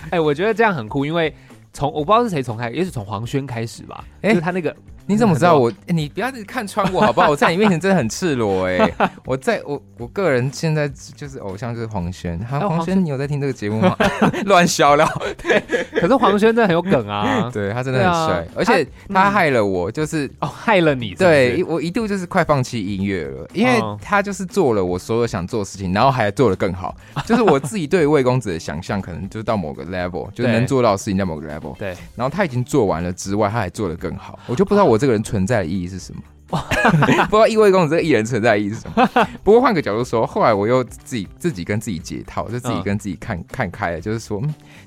[0.10, 1.32] 哎、欸，我觉得这样很酷，因为
[1.72, 4.76] 从我不知道是谁从开，也许从黄轩开始吧，就是他那个。
[5.06, 5.70] 你怎么知道我？
[5.88, 7.30] 欸、你不要看穿我好不好？
[7.30, 9.12] 我在你面前真的很赤裸哎、 欸！
[9.26, 13.96] 我在我我个人现在就是偶像就是黄轩，哈，黄轩，你有在听这个节目吗？
[14.46, 15.62] 乱笑了，对。
[16.00, 21.24] 可是黄轩真的很有梗啊， 对他真的很帅，啊、而且他害了我，就是哦害了你是是。
[21.24, 26.96] 对我一度就是快放弃音乐了，因为他就是做了我所有想做的事情，然后还做得更好。
[27.26, 31.76] 就是我自己对魏公子的想象，可能就是到某个 level，就是能做到的事情在某个 level。
[31.78, 31.90] 对。
[32.16, 36.22] 然后他已经做完了之外，他还做得更好，我就不知道我这个人存在的意义是什么？
[36.52, 39.10] 不知道意味公子这个艺人存在的意义是什么？
[39.44, 44.42] 不过换个角度说，后来我又自己自己跟自己解套，就自己跟自己看、嗯、看开了，就是说。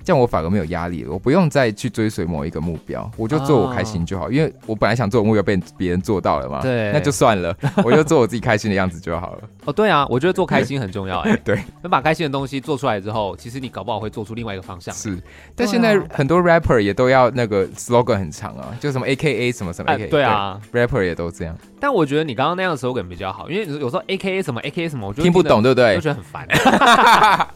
[0.05, 4.31] 这样我反而没有压力了，我不用再去追随某一个目标，我就做我开心就好。
[4.31, 9.43] 因为我本来想做的目标被别人做到了嘛，对，那就算了， 我就做我自己开心的样子就好了。
[9.65, 11.35] 哦，对啊，我觉得做开心很重要哎。
[11.45, 14.95] 对，能把开心的东西做出来之后，其实你搞不好会做出另外一个方向。
[14.95, 15.19] 是，
[15.57, 20.09] 但现在很多 rapper 也都要那个 slogan 很长啊，就什么 AKA 什么什么 AKA。
[20.09, 21.57] 对啊，rapper 也都这样。
[21.85, 25.97] 但我觉得你刚刚那样的 slogan 比较好，因为有时候 AKA 什么 AKA 什么，我就听不懂，对不对？
[25.97, 26.47] 我觉得很烦，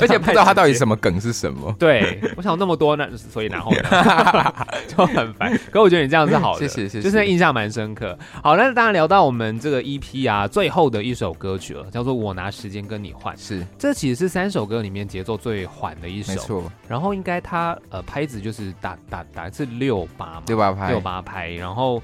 [0.00, 1.72] 而且不知道他到底什么梗是什么。
[1.78, 2.80] 对，我想那么。
[2.80, 4.54] 多，那所以然后呢
[4.88, 5.54] 就很烦。
[5.70, 8.18] 可我觉得你这样是好的，谢谢谢谢，就是印象蛮深刻。
[8.42, 13.36] 好，那当然聊到我们这个 EP 啊，最后的一首歌曲了，叫做《我拿时间跟你换》。
[13.38, 16.72] 是，这其实是三首歌里面节奏最缓的一首，没错。
[16.88, 22.02] 然后应该它呃拍子就是打打打是六八嘛六八拍六八拍，然后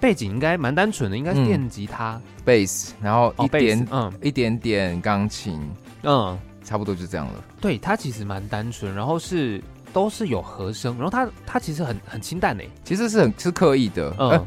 [0.00, 4.12] 背景应该蛮单纯的，应该是电吉他、贝斯、嗯，然后一点、哦、嗯。
[4.22, 5.60] 一点点钢琴，
[6.02, 7.44] 嗯，差不多就这样了。
[7.60, 9.62] 对，它其实蛮单纯，然后是。
[9.90, 14.46] 都是有和声，然后它它其实很很清淡诶，其实是很是刻意的，嗯、呃，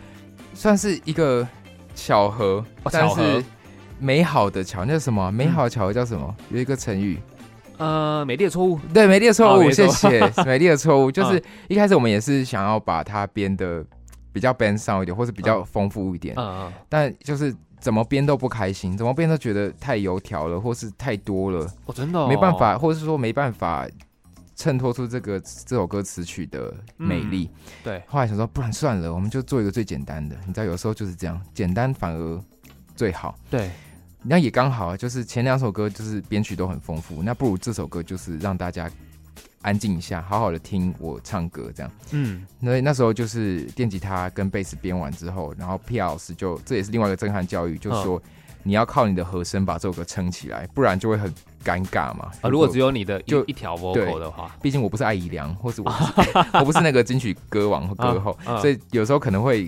[0.53, 1.45] 算是一个
[1.95, 3.43] 巧合，但是
[3.97, 5.31] 美好的巧，那是什么？
[5.31, 6.33] 美好的巧合叫什么？
[6.51, 7.17] 有一个成语，
[7.77, 13.83] 呃，美丽的错误，对，美丽的错误，谢谢， 美丽的错误，就是一开始我们也是想要把它编的
[14.31, 23.87] 比较 band sound 一点，或是比较丰富一点，嗯嗯，但就是怎么编都不开心，怎么编都觉得太油条了，或是太多了，哦，真的、哦，没办法，或者是说没办法。
[24.53, 28.03] 衬托出这个这首歌词曲的美丽，嗯，对。
[28.05, 30.35] 后来想说，不然算了，我们就做一个最简单的。
[30.45, 32.39] 你知道，有时候就是这样，简单反而
[32.95, 33.33] 最好。
[33.49, 33.71] 对，
[34.21, 38.87] 那也刚好，就是前两首歌就是编曲都很丰富，那不如这首歌就是让大家
[39.61, 41.91] 安静一下，好好的听我唱歌这样。
[42.11, 48.17] 嗯，那那时候就是电吉他跟贝斯编完之后，然后 P 老师就这也是另外一个震撼教育，就是说。
[48.17, 48.21] 嗯
[48.63, 51.33] 你要靠你的和声把这首歌撑起来，不然就会很
[51.65, 52.29] 尴尬嘛。
[52.41, 59.67] 啊，如果只有你的就一条 vocal 的话，毕竟我不是艾怡良，或是我不 是， 我不是那个金曲歌王和歌后，所以有时候可能会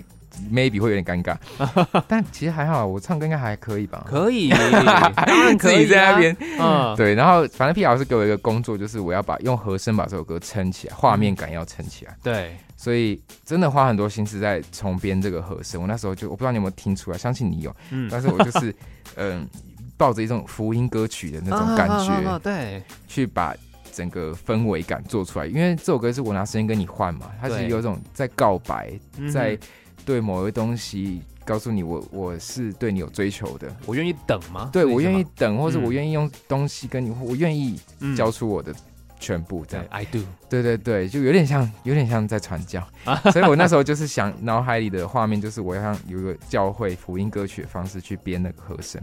[0.52, 1.36] maybe 会有点尴尬。
[2.08, 4.04] 但其实还好，我唱歌应该还可以吧？
[4.08, 4.50] 可以，
[5.26, 6.36] 当然可以在那边。
[6.60, 7.14] 嗯，对。
[7.14, 12.16] 然后反正 P 老师给我一个工作，就是我要把用和声把这首歌撑起来，画面感要撑起来。
[12.22, 12.56] 对。
[12.76, 15.80] 所以真的花很多心思在重编这个和声。
[15.80, 17.74] 我那时候就我不知道你有没有听出来，相信你有。
[17.90, 18.74] 嗯，但是我就是
[19.16, 19.48] 嗯、呃，
[19.96, 23.54] 抱着一种福音歌曲的那种感觉，对，去把
[23.90, 25.46] 整个氛围感做出来。
[25.46, 28.92] 因为这首歌是我拿时间跟你换嘛，它是有一种在告白，
[29.32, 29.56] 在
[30.04, 33.74] 对某个东西告诉你我我是对你有追求的。
[33.86, 34.70] 我愿意等吗？
[34.72, 37.78] 对，我愿意等，或者我愿意用东西跟你，嗯、我愿意
[38.16, 38.74] 交出我的。
[39.20, 40.18] 全部这样，I do，
[40.50, 42.86] 对对对，就有点像，有点像在传教，
[43.32, 49.00] 所以我那时候就是想，脑海里的画面就是我要像有一个教会福音歌曲的方式去编那个和声，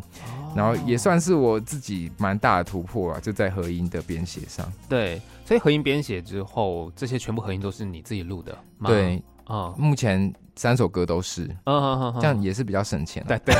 [0.55, 4.71] 然后也算是我自己蛮大的突破啊，就在和音的编写上。
[4.87, 8.91] 对，所以和音编写之后，这些全部和音都是你自己录的吗？
[8.91, 10.31] 对，啊，目前。
[10.61, 13.25] 三首歌都是，嗯嗯嗯，这样也是比较省钱。
[13.27, 13.55] 对对，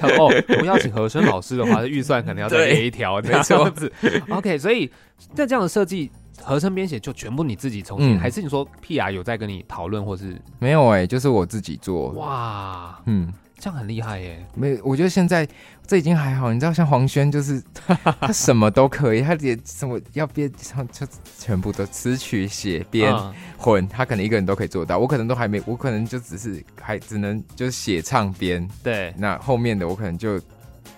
[0.16, 3.92] 哦，我邀请和声老师的话，预算可能要再列一条这样子。
[4.30, 4.90] OK，所以
[5.34, 6.10] 在这样的设计，
[6.42, 10.86] 和声编写就全部你自己重新，还是你说 PR 有在跟你讨论，或是没有？
[10.88, 12.08] 哎，就是我自己做。
[12.12, 13.30] 哇，嗯。
[13.66, 14.46] 这样很厉害耶！
[14.54, 15.44] 没，我觉得现在
[15.84, 16.52] 这已经还好。
[16.52, 17.60] 你知道，像黄轩就是
[18.20, 20.48] 他什么都可以，他也什么要编，
[20.92, 21.04] 就
[21.36, 23.12] 全部都词曲写编
[23.58, 24.98] 混，他可能一个人都可以做到。
[24.98, 28.68] 我可能都还没，我可能就只是还只能就是写唱编。
[28.84, 30.40] 对，那后面的我可能就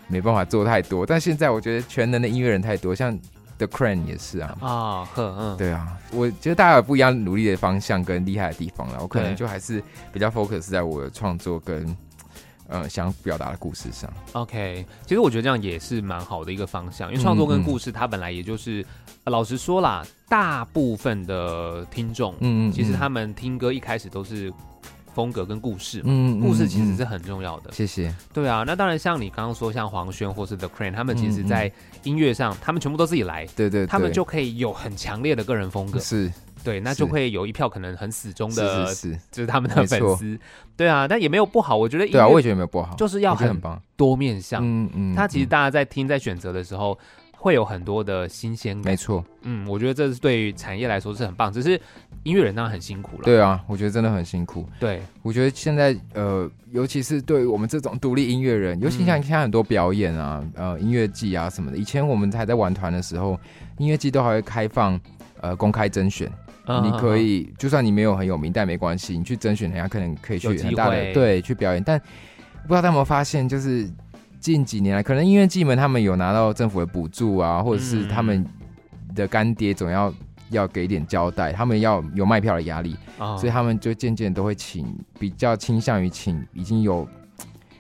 [0.07, 1.07] 没办法做太多。
[1.07, 3.19] 但现在我觉得全能的音乐人太多，像
[3.57, 4.55] The Crane 也是啊。
[4.61, 8.99] 啊，呵，嗯，对啊，我觉得大家有不一样努力的方向跟厉害的地方了。
[9.01, 9.83] 我可能就还是
[10.13, 11.97] 比较 focus 在我的创作跟。
[12.69, 18.87] 呃，想表达的故事上，OK，其实我觉得这样也是蛮好的一个方向，因为创作跟故事它本来也就是，嗯
[19.25, 24.53] 嗯、老实说啦，大部分的听众，嗯，嗯嗯，其实他们听歌一开始都是
[25.15, 27.73] 风格跟故事嘛，嗯，故事其实是很重要的。
[27.73, 28.15] 谢谢。
[28.35, 35.99] 对啊，那当然像你刚刚说，像黄轩或是 The Crane，他们其实在音乐上，他们全部都自己来，对对，他们就可以有很强烈的个人风格。
[36.01, 36.31] 是。
[36.65, 40.39] 对，那就会有一票可能很死忠的，是是是，就是他们的粉丝。
[40.77, 42.07] 对啊，但也没有不好，我觉得。
[42.07, 44.63] 对啊，我也觉得没有不好，就是要很棒多面向。
[44.65, 45.15] 嗯嗯。
[45.15, 46.97] 他其实大家在听在选择的时候，
[47.33, 48.93] 会有很多的新鲜感。
[48.93, 49.25] 没错。
[49.43, 51.81] 嗯，我觉得这是对于产业来说是很棒，只是
[52.23, 53.23] 音乐人当然很辛苦了。
[53.25, 54.69] 对啊，我觉得真的很辛苦。
[54.79, 61.77] 对，我觉得现在呃，尤其是对于我们这种独立音乐人，尤其像现在很多表演啊，呃，音乐季啊什么的。
[61.77, 63.39] 以前我们还在玩团的时候，
[63.79, 65.01] 音乐季都还会开放
[65.41, 66.31] 呃公开甄选。
[66.83, 71.83] 你可以，就算你没有很有名，但没关系，你去甄选，人家可能可以去很大的对去表演。
[71.83, 73.91] 但不知道大家有没有发现，就是
[74.39, 78.45] 近几年来，可能音乐季们他们有拿到政府的补助啊，或者是他们
[79.15, 80.13] 的干爹总要
[80.51, 82.95] 要给点交代，他们要有卖票的压力，
[83.39, 84.87] 所以他们就渐渐都会请，
[85.19, 87.09] 比较倾向于请已经有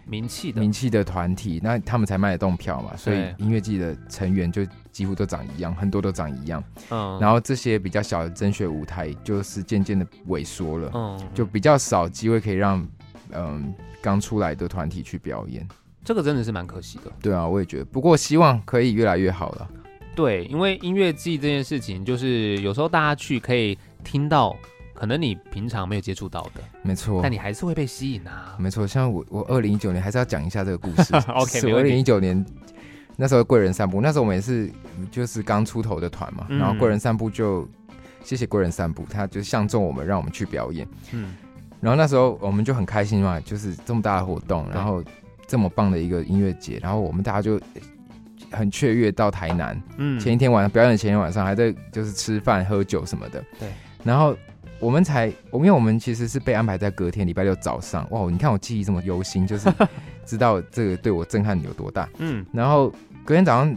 [0.07, 2.97] 名气的名气的团体，那他们才卖得动票嘛。
[2.97, 4.66] 所以音乐季的成员就。
[4.99, 6.61] 几乎都长一样，很多都长一样。
[6.91, 10.91] 嗯，然后这些比较小的甄选舞台就是渐渐的萎缩了。
[10.93, 12.85] 嗯，就比较少机会可以让
[13.31, 13.73] 嗯
[14.03, 15.65] 刚出来的团体去表演。
[16.05, 17.13] 这个真的是蛮可惜的。
[17.23, 17.85] 对啊，我也觉得。
[17.85, 19.71] 不过希望可以越来越好了。
[20.17, 24.57] 对，因为音乐季这件事情，就是有时候大家去可以听到，
[24.95, 26.61] 可能你平常没有接触到的。
[26.83, 27.21] 没错。
[27.23, 28.57] 但你还是会被吸引啊。
[28.59, 31.15] 没错，像我我二零一九年还是要讲一下这个故事。
[31.31, 32.45] OK，二零一九年。
[33.21, 34.71] 那时候贵人散步，那时候我们也是
[35.11, 37.69] 就是刚出头的团嘛，嗯、然后贵人散步就
[38.23, 40.87] 谢谢贵人散步，他就相中我们，让我们去表演。
[41.11, 41.35] 嗯，
[41.81, 45.03] 然后那时候我们就很开心嘛，就是这么大的活动，然后
[45.49, 47.61] 这么棒的一个音乐节，然后我们大家就
[48.53, 49.83] 很雀跃到台南。
[49.97, 53.43] 嗯，前一天晚上表演的前一天晚上还在就是吃饭喝酒什么的。
[53.59, 53.69] 对，
[54.05, 54.37] 然后
[54.79, 58.09] 我们才，我因为我们其实是被安排在隔天礼拜六早上。
[58.11, 59.69] 哇，你看我记忆这么犹新，就是
[60.25, 62.09] 知道这个对我震撼有多大。
[62.19, 62.93] 嗯，然后。
[63.29, 63.76] 隔天早上，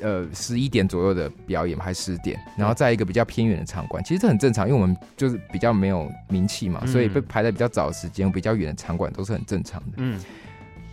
[0.00, 9.92] 呃，十一点左右的表演，还十点，然后在一个比较偏远的场馆，其实这很正常，因为我们就是比较没有名气嘛，嗯、所以被排在比较早的时间，比较远的场馆都是很正常的。
[9.98, 10.20] 嗯，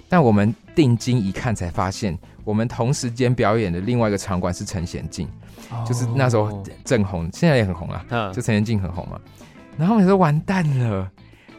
[0.08, 5.28] 但我们定睛一看，才发现我们同时间表演的另外一个场馆是陈贤静，
[5.72, 9.20] 哦、就是那时候正红，现在也很红啊，嗯、就陈贤静很红嘛。
[9.80, 11.12] 然后我们说完蛋了。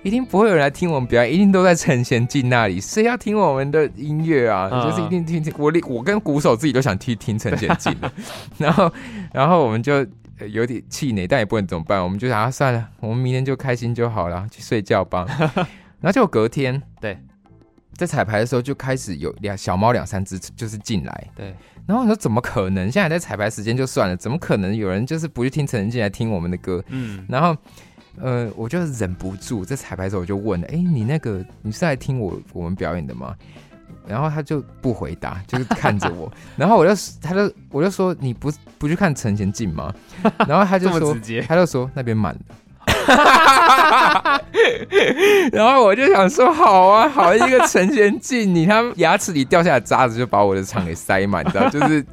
[0.07, 2.81] 一定不会有人来听我们表演，一定都在陈贤进那里。
[2.81, 4.71] 谁要听我们的音乐啊？
[4.73, 8.09] 嗯、就是一定听听我，我跟鼓手自己都想听听陈贤进的。
[8.57, 8.93] 然后，
[9.35, 10.07] 然后我们就
[10.49, 15.27] 有点气馁，但也不能怎么办，我们就想啊，算了，我们明天就开心就好了，去睡觉吧。
[16.01, 17.19] 然后就隔天，对，
[17.95, 21.53] 在彩排的时候就开始有两小猫两三只就是进来，对。
[21.85, 22.89] 然后我说怎么可能？
[22.93, 26.81] 现在在彩排时间就算了，怎么可能有人就是不去听陈娴静来听我们的歌？
[26.91, 27.57] 嗯，然后。
[28.21, 33.35] 呃，我就忍不住在彩排的时候我就问了，哎，你那个你是来听我我们表演的吗？
[34.07, 36.33] 然后他就不回答，就是看着我。
[36.57, 39.93] 然后我就他就我就说你不不去看陈贤进吗？
[40.47, 42.41] 然后他就说他就说那边满了。
[45.53, 52.05] 然后我就想说好啊，好一个陈贤进，你他牙齿里掉下来的渣子就把我的场给塞满，你知道就是。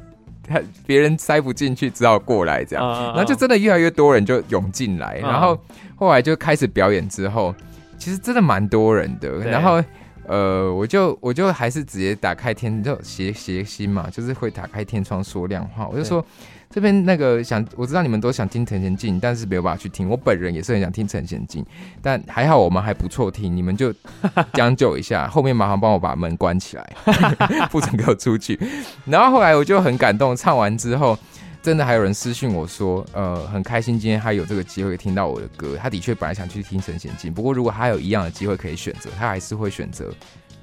[0.48, 5.58] 他别人塞不进去，只好过来这样，然后就真的越来越多人就涌进来，然后
[5.96, 7.54] 后来就开始表演之后，
[7.98, 9.28] 其实真的蛮多人的。
[9.38, 9.82] 然后
[10.26, 16.24] 呃，我就我就还是直接打开天，就谐谐星嘛，就是会打开天窗说亮话，我就说。
[16.70, 20.08] 这边那个想，我知道你们都想听陈娴静，但是没有办法去听。
[20.08, 21.64] 我本人也是很想听陈娴静，
[22.02, 23.94] 但还好我们还不错听，你们就
[24.54, 25.28] 将就一下。
[25.28, 26.92] 后面麻烦帮我把门关起来，
[27.70, 28.58] 不准给我出去。
[29.04, 31.16] 然后后来我就很感动，唱完之后，
[31.64, 35.78] 真的还有人私信我说，呃，很开心今天他有这个机会听到我的歌。
[35.80, 40.12] 他的确本来想去听陈贤进，不过如果他有一样的机会可以选择，他还是会选择。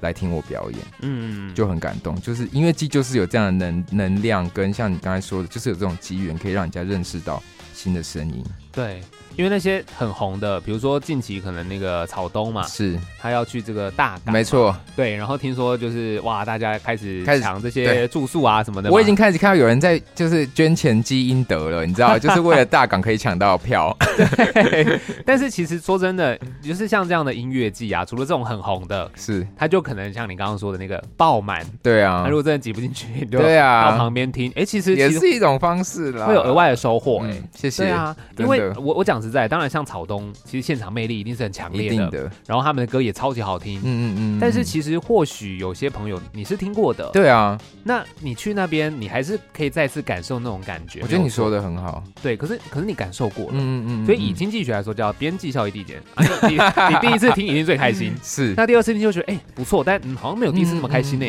[0.02, 2.20] 来听我表演，嗯，就很感动。
[2.20, 7.40] 就是音乐季就是有这样的能能量，跟像你刚才说的，就是有这种机缘，可以让人家认识到
[7.72, 8.44] 新的声音。
[8.72, 9.00] 对。
[9.36, 15.16] 因为那些很红的，比如说近期可能那个草东嘛，是他要去这个大港，没错，对。
[15.16, 18.90] 然后听说就是哇，大家开始开始抢这些住宿啊什么的。
[18.90, 23.96] 我已经开始看到有人在就是捐钱积阴德了，你知道，就是为了大港可以抢到票。
[24.52, 25.00] 对。
[25.24, 31.64] 但是其实说真的，就是像这样的音乐季啊，除了这种很红的，是他就可能像你刚刚说的那个爆满。
[31.82, 32.22] 对啊。
[32.24, 37.24] 那如果真的挤不进去，对啊，到旁边听，哎，其实也是一种方式啦，会有额外的收获。
[37.24, 37.84] 哎，谢谢。
[37.84, 39.21] 对啊，因为我我讲。
[39.22, 44.38] 实在，当然像草东，其实现场魅力一定是很强烈的，的，然后他们的歌也超级好听，嗯嗯嗯。
[44.40, 51.00] 但是其实或许有些朋友你是听过的，对啊，那你去那边，你还是可以再次感受那种感觉。
[51.02, 54.06] 我觉得你说的很好，对，可是可是你感受过了，嗯嗯嗯。
[54.06, 56.02] 所以以经济学来说，叫边际效益递减。
[56.48, 58.54] 你你第一次听一定最开心， 是。
[58.56, 61.26] 那第二次听就觉得哎不错，但好像没有第一次那么开心呢。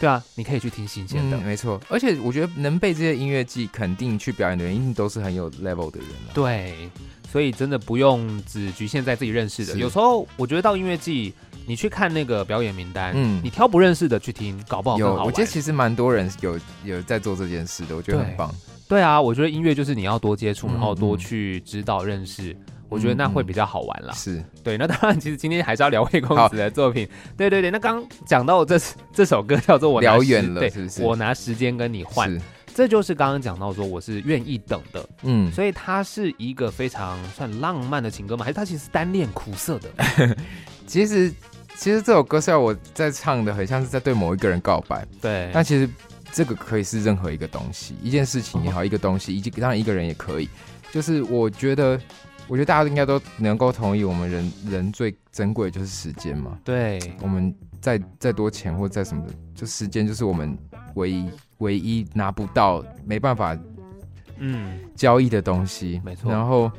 [0.00, 1.80] 对啊，你可以去听新鲜的，没错。
[1.88, 6.08] 而且我觉得能被这些音乐季肯定去表演的人，一定都是很有 level 的人。
[6.34, 6.90] 对。
[7.34, 11.34] 所以真的不用只局限在自己认识的，有时候我觉得到音乐季，
[11.66, 15.26] 你去看那个表演名单，嗯，你挑不认识的去听，搞不好更好玩。
[15.26, 18.54] 我觉得其实蛮多人有有在做这件事的，我觉得很棒。
[18.86, 22.56] 对啊，我觉得音乐就是你要多接触，然后多去知道认识，
[22.88, 24.14] 我觉得那会比较好玩啦。
[24.14, 27.04] 是对，那当然其实今天还是要聊魏公子的作品。
[27.36, 28.78] 对对对，那刚讲到这
[29.12, 31.02] 这首歌叫做我聊远了，是不是？
[31.02, 32.40] 我拿时间跟你换。
[32.74, 38.44] 这就是刚刚讲到说我是愿意等的，嗯，所以它是一个非常算浪漫的情歌吗？
[38.44, 40.36] 还是它其实是单恋苦涩的？
[40.84, 41.32] 其实，
[41.76, 45.88] 其实这首歌虽然我在唱的很像是在对某一个人告白，对，但其实
[46.32, 50.48] 这个可以是任何一个东西，一件事情也好，哦、一个东西，以及当然一个人也可以。
[50.92, 51.98] 就是我觉得，
[52.48, 56.58] 我觉得大家应该都能够同意，我们人人最珍贵的就是时间嘛。
[56.64, 60.58] 对，我们再再多钱或再什么的，就时间就是我们
[60.96, 61.30] 唯一。
[61.58, 63.56] 唯一拿不到、没办法，
[64.38, 66.30] 嗯，交易的东西，没错。
[66.30, 66.70] 然后，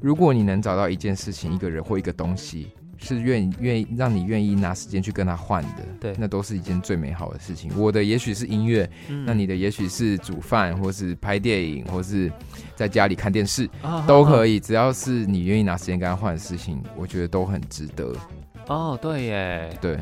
[0.00, 2.68] 如果你能找到一件事情、一个人或一个东西，
[3.02, 7.72] 是愿意愿意让你愿意拿时间去跟他换的，对，那都是一件最美好的事情。
[7.74, 12.30] 我的也许是音乐，嗯、那你的也许是煮饭，或是拍电影，或是
[12.76, 14.60] 在家里看电视，哦、都可以。
[14.60, 18.14] 只要是你愿意拿时间跟他换的事情，我觉得都很值得。
[18.68, 19.98] 哦，对耶，对，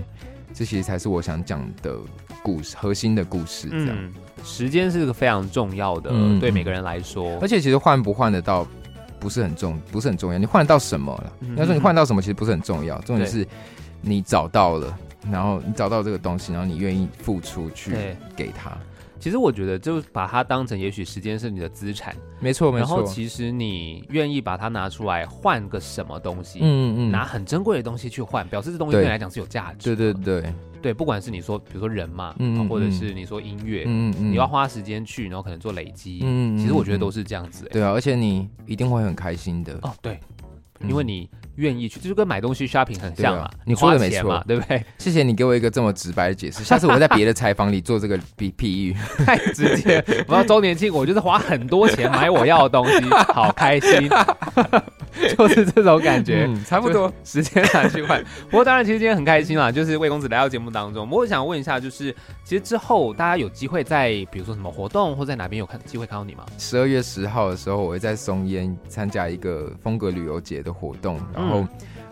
[0.52, 1.96] 这其实才是我想讲的
[2.42, 3.88] 故事，核心的故事，这样。
[3.90, 4.14] 嗯
[4.44, 7.36] 时间是个非常重要的，嗯、对每个人来说。
[7.42, 8.64] 而且其实换不换得到，
[9.18, 10.38] 不是很重，不是很重要。
[10.38, 11.32] 你换得到什么了？
[11.56, 12.96] 要、嗯、说你换到什么，其实不是很重要。
[13.00, 13.44] 重点是
[14.00, 14.96] 你找到了，
[15.28, 17.96] 然后你找到这个东西，然后你愿意付出去
[18.36, 18.70] 给他。
[19.18, 22.86] 其实我觉得，就把它当成，也许时间是你的资产，没错没错。
[22.86, 29.94] 然后其实你愿意把它拿出来换个什么东西，嗯嗯，嗯拿很珍贵的东西去换，表示这东西对你来讲是有价值。
[29.94, 30.52] 对对对。
[30.80, 37.68] 对，不管是你说，比如说人嘛，嗯、或者是你说音乐，嗯嗯、你要花时间去，然后可能做累积，嗯、其实我觉得都是这样子。
[37.72, 39.92] 对啊，而且你一定会很开心的哦。
[40.00, 40.20] 对，
[40.86, 41.28] 因为你
[41.58, 43.42] 愿意去，就跟买东西 shopping 很像嘛。
[43.42, 44.82] 啊、你说的没错，对不对？
[44.98, 46.64] 谢谢你给我一个这么直白的解释。
[46.64, 48.96] 下次我在别的采访里做这个比比喻，
[49.26, 50.02] 太直接。
[50.26, 54.08] 我要周年庆，我就是花很多钱买我要的东西，好开心。
[55.36, 58.22] 就是这种感觉，嗯、差不多时间拿去换。
[58.48, 61.08] 不过当然，其实今天很开心啦，就是魏公子来到节目当中。
[61.10, 66.44] 我想问一下，就是其实之后大家有机会在比如说什么活动，或在哪边有看机会看到你吗？
[66.56, 71.68] 十二月十号的时候，我会在松烟参加一个风格旅游节的活动，然后、嗯、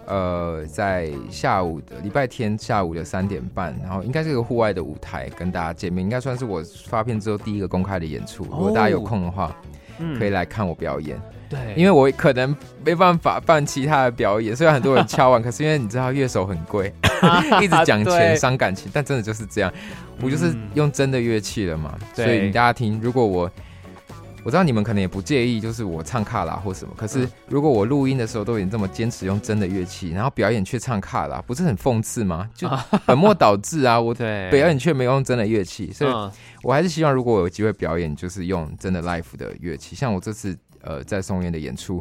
[0.06, 8.44] 呃，在下午的礼拜天下午的三点半，然后应该是个户外的舞台跟大家见面，应该算是我发片之后第一个公开的演出。
[8.44, 9.54] 如果大家有空的话，
[9.98, 11.20] 哦、可以来看我表演。
[11.48, 16.92] 对，因为我可能没办法办其他的表演，虽然很多人敲完，可是因为你知道乐手很贵，
[17.62, 19.72] 一直讲钱伤感情，但真的就是这样，
[20.20, 23.48] 我就是用真的乐器了嘛，嗯、所以大家听，如果我
[24.46, 32.48] 我知道你们可能也不介意，就是我唱卡拉或什么，可是如果我录音的时候都已经这么坚持用真的乐器，然后表演却唱卡拉，不是很讽刺吗？
[32.54, 32.70] 就
[33.04, 34.00] 本末倒置啊！
[34.00, 36.12] 我表演却没有用真的乐器，所以
[36.62, 40.56] 我还是希望如果我有机会表演，就是用真的 l i f e 的乐器，像我这次。
[40.82, 42.00] 呃，在松烟的演出，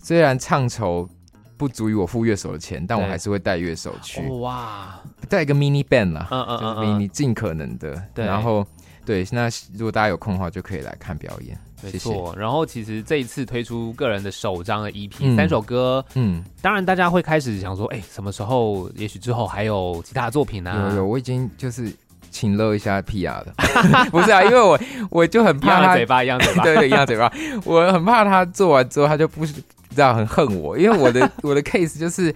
[0.00, 1.08] 虽然唱酬
[1.56, 4.20] 不足以我付乐手的钱，但我还是会带乐手去。
[4.40, 8.02] 哇，带一个 mini band 啦，嗯嗯嗯，就是你尽可能的。
[8.12, 8.66] 对，然后
[9.04, 11.56] 对，那如果大家有空的话，就可以来看表演。
[11.82, 12.34] 没错。
[12.38, 18.90] 然后其实这一次推出个人的首张的 EP，三首歌，嗯，当然大家会开始想说，哎，什么时候？
[18.96, 20.90] 也许之后还有其他的作品呢？
[20.90, 21.92] 有有，我已经就是。
[22.28, 23.54] 请乐一下 PR 的，
[24.10, 27.32] 不是啊，因为我我就很怕他嘴巴一样嘴巴， 对对，一样嘴巴，
[27.64, 29.54] 我很怕他做完之后他就不知
[29.96, 32.34] 道很恨我，因为我的 我的 case 就是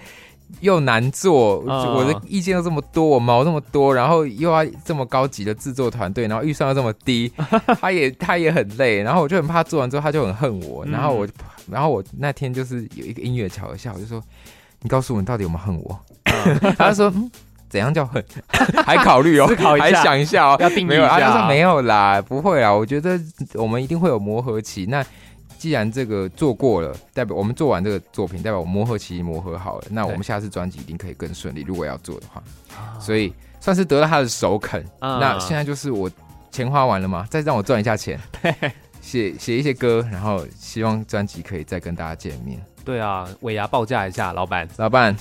[0.60, 7.32] 又难做，我的意见又这么多，我毛这么多，然后又要这么高级的制作团队，然后预算又这么低，
[7.80, 11.28] 他也他也很累，然后我就很怕做完之后他就很恨我，然后我
[11.70, 14.22] 然后我那天就是有一个音乐桥下，我就说
[14.82, 15.98] 你告诉我你到底有没有恨我？
[16.76, 17.30] 他就说嗯。
[17.70, 18.20] 怎样叫恨？
[18.84, 21.20] 还考虑哦，思考一下，还想一下哦，要定义一下。
[21.20, 22.74] 他说没有啦，不会啦。
[22.74, 23.16] 我觉得
[23.54, 24.86] 我们一定会有磨合期。
[24.86, 25.06] 那
[25.60, 29.84] 既然这个做过了，代表我们做完这个作品，代表我磨合期磨合好了。
[29.90, 31.60] 那我们下次专辑一定可以更顺利。
[31.60, 32.42] 如果要做的话，
[32.98, 33.30] 所以
[33.60, 34.82] 算是得到他的首肯。
[34.98, 36.10] 那现在就是我
[36.50, 37.26] 钱花完了吗？
[37.28, 38.18] 再让我赚一下钱，
[39.02, 42.58] 写写一些歌，然后希望专辑可以再跟大家见面。
[42.82, 45.14] 对啊，尾牙报价一下，老板，老板。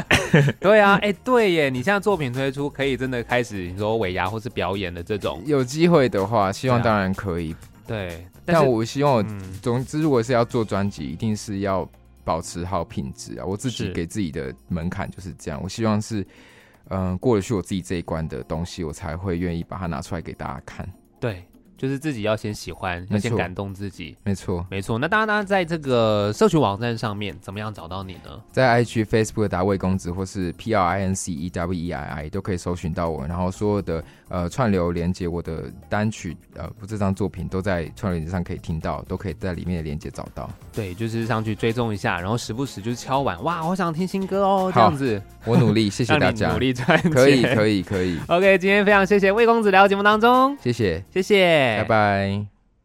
[0.60, 7.52] 对啊，哎，对耶，你现在作品推出，可以真的开始你说尾牙或是表演的这种，有机会的话，希望当然可以。
[7.52, 7.56] 啊、
[7.88, 11.88] 对，但，但我希望，嗯、总之，如果是要做专辑，一定是要
[12.22, 13.44] 保持好品质啊。
[13.44, 16.20] 我自己给自己的门槛就是这样，我希望是，
[16.90, 20.88] 嗯、呃，过得去我自己这一关的东西，我才会愿意把它拿出来给大家看。
[21.18, 21.42] 对。
[21.78, 24.16] 就是自己要先喜欢，要先感动自己。
[24.24, 24.98] 没错，没错。
[24.98, 28.42] 那大家在这个社群网站上面怎么样找到你呢？
[28.50, 33.24] 在 IG、Facebook 打魏公子，或是 P R I N C E W E I I 都可以搜寻到我。
[33.28, 40.48] 然后所有的呃串流连接，我的单曲呃不这张作品都在串流连接上可以听到，都可以在里面的连接找到。
[40.72, 45.20] 对，就是上去追踪一下，然后时不时就是敲碗，哇，我想听新歌哦，这样子。
[45.44, 46.52] 我努力，谢谢大家。
[46.52, 48.18] 努力赚钱，可以，可以，可以。
[48.28, 51.78] OK，今天非常谢谢魏公子来到节目当中，谢谢，谢谢。
[51.78, 52.57] 拜拜。